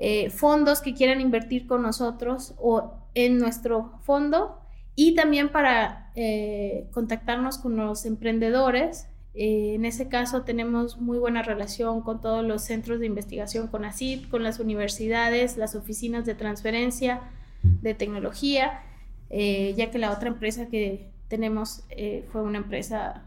[0.00, 4.60] eh, fondos que quieran invertir con nosotros o en nuestro fondo
[4.94, 9.08] y también para eh, contactarnos con los emprendedores.
[9.34, 13.82] Eh, en ese caso tenemos muy buena relación con todos los centros de investigación, con
[14.30, 17.20] con las universidades, las oficinas de transferencia
[17.62, 18.82] de tecnología,
[19.30, 21.82] ya que la otra empresa que tenemos
[22.30, 23.24] fue una empresa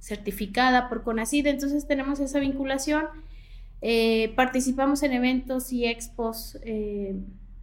[0.00, 3.06] certificada por CONACID, entonces tenemos esa vinculación.
[3.88, 7.14] Eh, participamos en eventos y expos eh,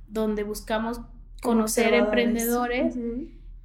[0.08, 1.02] donde buscamos
[1.42, 2.98] conocer emprendedores.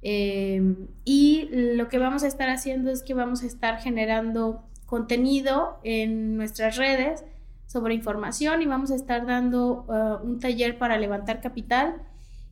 [0.01, 5.79] Eh, y lo que vamos a estar haciendo es que vamos a estar generando contenido
[5.85, 7.23] en nuestras redes
[7.65, 12.01] sobre información y vamos a estar dando uh, un taller para levantar capital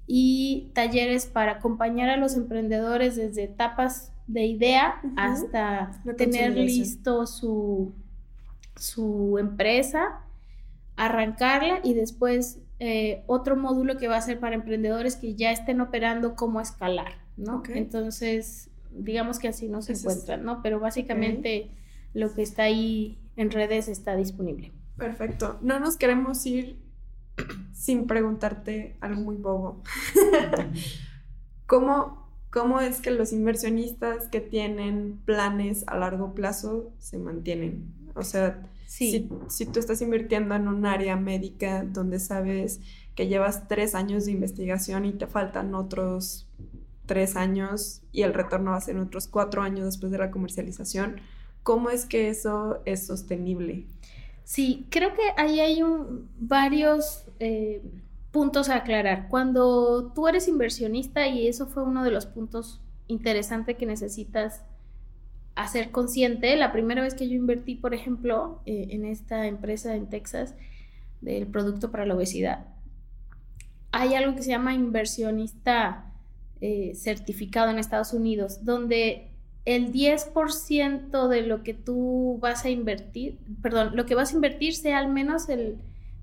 [0.05, 7.93] y talleres para acompañar a los emprendedores desde etapas de idea hasta tener listo su,
[8.77, 10.21] su empresa,
[10.95, 15.81] arrancarla y después eh, otro módulo que va a ser para emprendedores que ya estén
[15.81, 17.63] operando cómo escalar, ¿no?
[17.69, 20.61] Entonces, digamos que así no se encuentran, ¿no?
[20.61, 21.71] Pero básicamente
[22.13, 24.71] lo que está ahí en redes está disponible.
[24.97, 25.59] Perfecto.
[25.61, 26.79] No nos queremos ir
[27.73, 29.83] sin preguntarte algo muy bobo.
[31.67, 37.93] ¿Cómo ¿cómo es que los inversionistas que tienen planes a largo plazo se mantienen?
[38.17, 42.79] O sea, si, si tú estás invirtiendo en un área médica donde sabes
[43.15, 46.47] que llevas tres años de investigación y te faltan otros
[47.07, 51.21] tres años y el retorno va a ser otros cuatro años después de la comercialización,
[51.63, 53.87] ¿cómo es que eso es sostenible?
[54.43, 57.81] Sí, creo que ahí hay un, varios eh,
[58.31, 59.27] puntos a aclarar.
[59.29, 64.63] Cuando tú eres inversionista, y eso fue uno de los puntos interesantes que necesitas
[65.57, 70.07] hacer consciente, la primera vez que yo invertí, por ejemplo, eh, en esta empresa en
[70.07, 70.55] Texas
[71.21, 72.67] del producto para la obesidad,
[73.91, 76.13] hay algo que se llama inversionista
[76.61, 79.31] eh, certificado en Estados Unidos, donde
[79.65, 84.75] el 10% de lo que tú vas a invertir, perdón, lo que vas a invertir
[84.75, 85.77] sea al menos el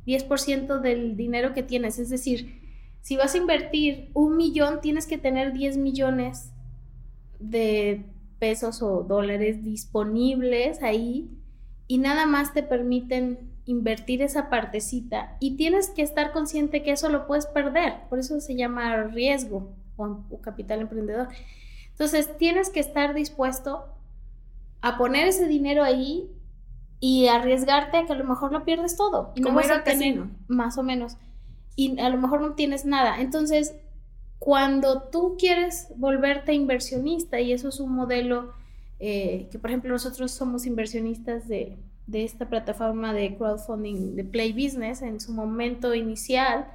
[0.07, 1.99] 10% del dinero que tienes.
[1.99, 2.61] Es decir,
[3.03, 6.53] si vas a invertir un millón, tienes que tener 10 millones
[7.41, 8.05] de
[8.39, 11.31] pesos o dólares disponibles ahí
[11.87, 17.09] y nada más te permiten invertir esa partecita y tienes que estar consciente que eso
[17.09, 21.29] lo puedes perder, por eso se llama riesgo o, o capital emprendedor.
[21.91, 23.87] Entonces tienes que estar dispuesto
[24.81, 26.31] a poner ese dinero ahí
[27.01, 29.33] y arriesgarte a que a lo mejor lo pierdes todo.
[29.35, 31.17] Y no vas a tener más o menos.
[31.77, 33.21] Y a lo mejor no tienes nada.
[33.21, 33.75] Entonces,
[34.45, 38.53] cuando tú quieres volverte inversionista, y eso es un modelo
[39.01, 44.53] eh, que, por ejemplo, nosotros somos inversionistas de, de, esta plataforma de crowdfunding de Play
[44.53, 46.67] Business en su momento inicial,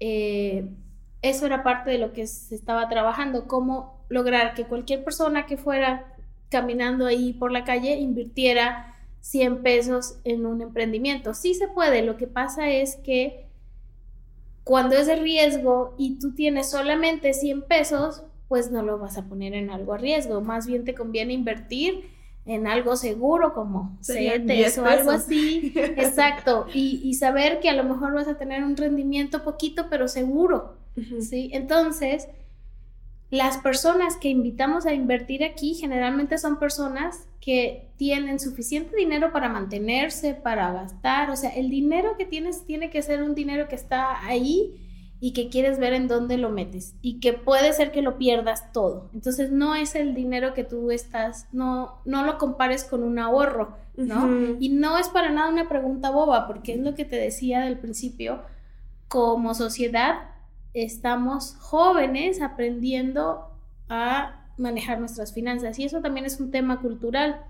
[0.00, 0.68] eh,
[1.22, 5.56] eso era parte de lo que se estaba trabajando, cómo lograr que cualquier persona que
[5.56, 6.14] fuera
[6.50, 11.32] caminando ahí por la calle invirtiera 100 pesos en un emprendimiento.
[11.32, 13.47] Sí se puede, lo que pasa es que
[14.68, 19.24] cuando es de riesgo y tú tienes solamente 100 pesos, pues no lo vas a
[19.24, 22.10] poner en algo a riesgo, más bien te conviene invertir
[22.44, 27.82] en algo seguro como CETES o algo así, exacto, y, y, saber que a lo
[27.82, 30.76] mejor vas a tener un rendimiento poquito pero seguro,
[31.18, 31.48] ¿sí?
[31.54, 32.28] Entonces,
[33.30, 39.48] las personas que invitamos a invertir aquí generalmente son personas que tienen suficiente dinero para
[39.48, 43.74] mantenerse, para gastar, o sea, el dinero que tienes tiene que ser un dinero que
[43.74, 44.84] está ahí
[45.18, 48.70] y que quieres ver en dónde lo metes y que puede ser que lo pierdas
[48.74, 49.08] todo.
[49.14, 53.78] Entonces no es el dinero que tú estás, no, no lo compares con un ahorro,
[53.96, 54.58] ¿no?
[54.60, 57.78] Y no es para nada una pregunta boba, porque es lo que te decía del
[57.78, 58.42] principio,
[59.08, 60.18] como sociedad
[60.74, 63.48] estamos jóvenes aprendiendo
[63.88, 65.78] a manejar nuestras finanzas.
[65.78, 67.42] Y eso también es un tema cultural.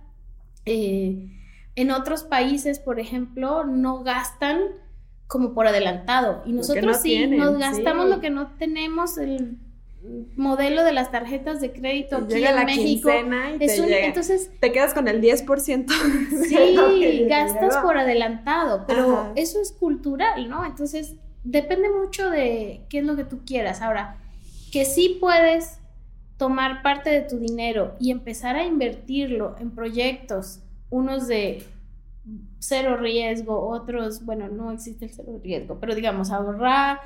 [0.64, 1.30] Eh,
[1.74, 4.60] en otros países, por ejemplo, no gastan
[5.26, 6.42] como por adelantado.
[6.46, 9.58] Y nosotros sí nos gastamos lo que no tenemos el
[10.36, 13.10] modelo de las tarjetas de crédito aquí en México.
[13.56, 15.88] y te entonces te quedas con el 10%
[16.48, 23.04] sí gastas por adelantado pero eso es cultural no entonces depende mucho de qué es
[23.04, 23.80] lo que tú quieras.
[23.80, 24.16] Ahora,
[24.72, 25.78] que sí puedes
[26.38, 31.64] tomar parte de tu dinero y empezar a invertirlo en proyectos, unos de
[32.60, 37.00] cero riesgo, otros, bueno, no existe el cero riesgo, pero digamos, ahorrar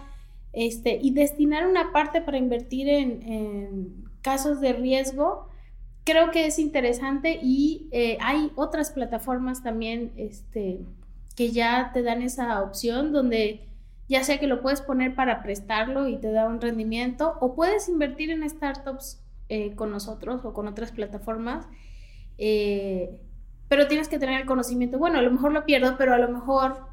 [0.52, 5.48] este, y destinar una parte para invertir en, casos de riesgo,
[6.04, 10.80] creo que es interesante y eh, hay otras plataformas también este,
[11.34, 13.66] que ya te dan esa opción donde
[14.08, 17.88] ya sea que lo puedes poner para prestarlo y te da un rendimiento, o puedes
[17.88, 19.21] invertir en startups
[19.54, 21.66] eh, con nosotros o con otras plataformas,
[22.38, 23.20] eh,
[23.68, 26.30] pero tienes que tener el conocimiento, bueno, a lo mejor lo pierdo, pero a lo
[26.30, 26.86] mejor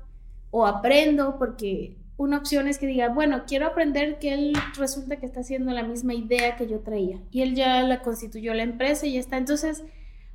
[0.51, 5.25] o aprendo, porque una opción es que diga, bueno, quiero aprender que él resulta que
[5.25, 9.05] está haciendo la misma idea que yo traía, y él ya la constituyó la empresa
[9.05, 9.85] y ya está, entonces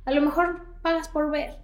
[0.05, 1.59] a lo mejor pagas por ver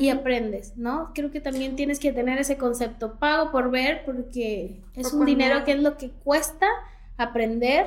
[0.00, 1.12] y aprendes, ¿no?
[1.14, 5.64] Creo que también tienes que tener ese concepto, pago por ver, porque es un dinero
[5.64, 6.66] que es lo que cuesta
[7.16, 7.86] aprender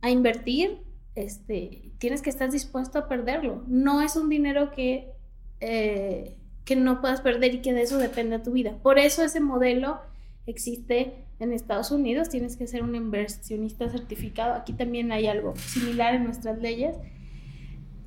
[0.00, 0.88] a invertir,
[1.22, 3.62] este, tienes que estar dispuesto a perderlo.
[3.66, 5.12] No es un dinero que,
[5.60, 8.76] eh, que no puedas perder y que de eso depende tu vida.
[8.82, 10.00] Por eso ese modelo
[10.46, 14.54] existe en Estados Unidos, tienes que ser un inversionista certificado.
[14.54, 16.96] Aquí también hay algo similar en nuestras leyes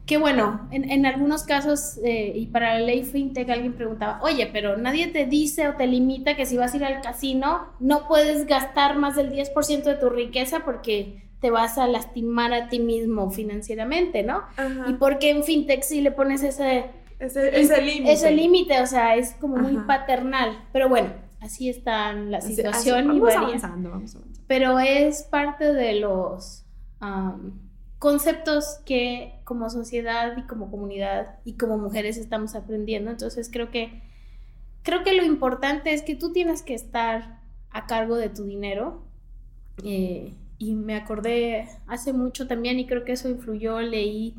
[0.05, 4.75] que bueno, en, algunos casos, eh, y para la ley FinTech alguien preguntaba, oye, pero
[4.75, 8.45] nadie te dice o te limita que si vas a ir al casino no puedes
[8.45, 13.29] gastar más del 10% de tu riqueza porque te vas a lastimar a ti mismo
[13.29, 14.43] financieramente, ¿no?
[14.87, 16.85] Y porque en FinTech sí le pones ese...
[17.19, 18.13] Ese límite.
[18.13, 20.57] Ese límite, o sea, es como muy paternal.
[20.71, 21.09] Pero bueno,
[21.41, 24.45] así está la situación y vamos avanzando, vamos avanzando.
[24.47, 26.63] Pero es parte de los
[27.99, 33.11] conceptos que como sociedad y como comunidad y como mujeres estamos aprendiendo.
[33.11, 34.01] Entonces creo que,
[34.81, 39.03] creo que lo importante es que tú tienes que estar a cargo de tu dinero.
[39.83, 44.35] Eh, y me acordé hace mucho también y creo que eso influyó, leí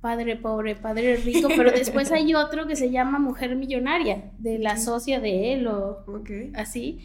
[0.00, 4.76] Padre Pobre, Padre Rico, pero después hay otro que se llama Mujer Millonaria, de la
[4.76, 6.04] socia de él o
[6.54, 7.00] así.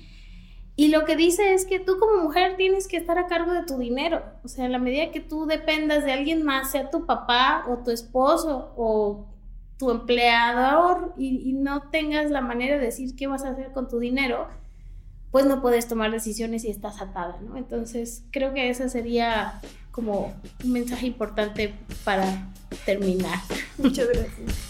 [0.75, 3.63] Y lo que dice es que tú como mujer tienes que estar a cargo de
[3.63, 4.21] tu dinero.
[4.43, 7.83] O sea, en la medida que tú dependas de alguien más, sea tu papá o
[7.83, 9.27] tu esposo o
[9.79, 13.99] tu empleador y, no tengas la manera de decir qué vas a hacer con tu
[13.99, 14.47] dinero,
[15.31, 17.57] pues no puedes tomar decisiones y estás atada, ¿no?
[17.57, 19.59] Entonces, creo que ese sería
[19.91, 20.33] como
[20.63, 21.73] un mensaje importante
[22.03, 22.49] para
[22.85, 23.39] terminar.
[23.77, 24.67] Muchas gracias.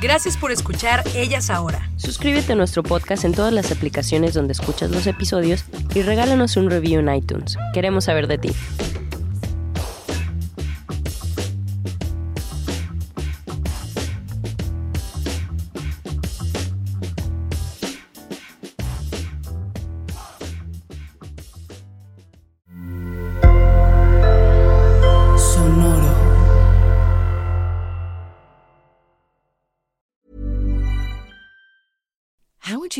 [0.00, 1.90] Gracias por escuchar Ellas Ahora.
[1.96, 6.70] Suscríbete a nuestro podcast en todas las aplicaciones donde escuchas los episodios y regálanos un
[6.70, 7.56] review en iTunes.
[7.74, 8.50] Queremos saber de ti.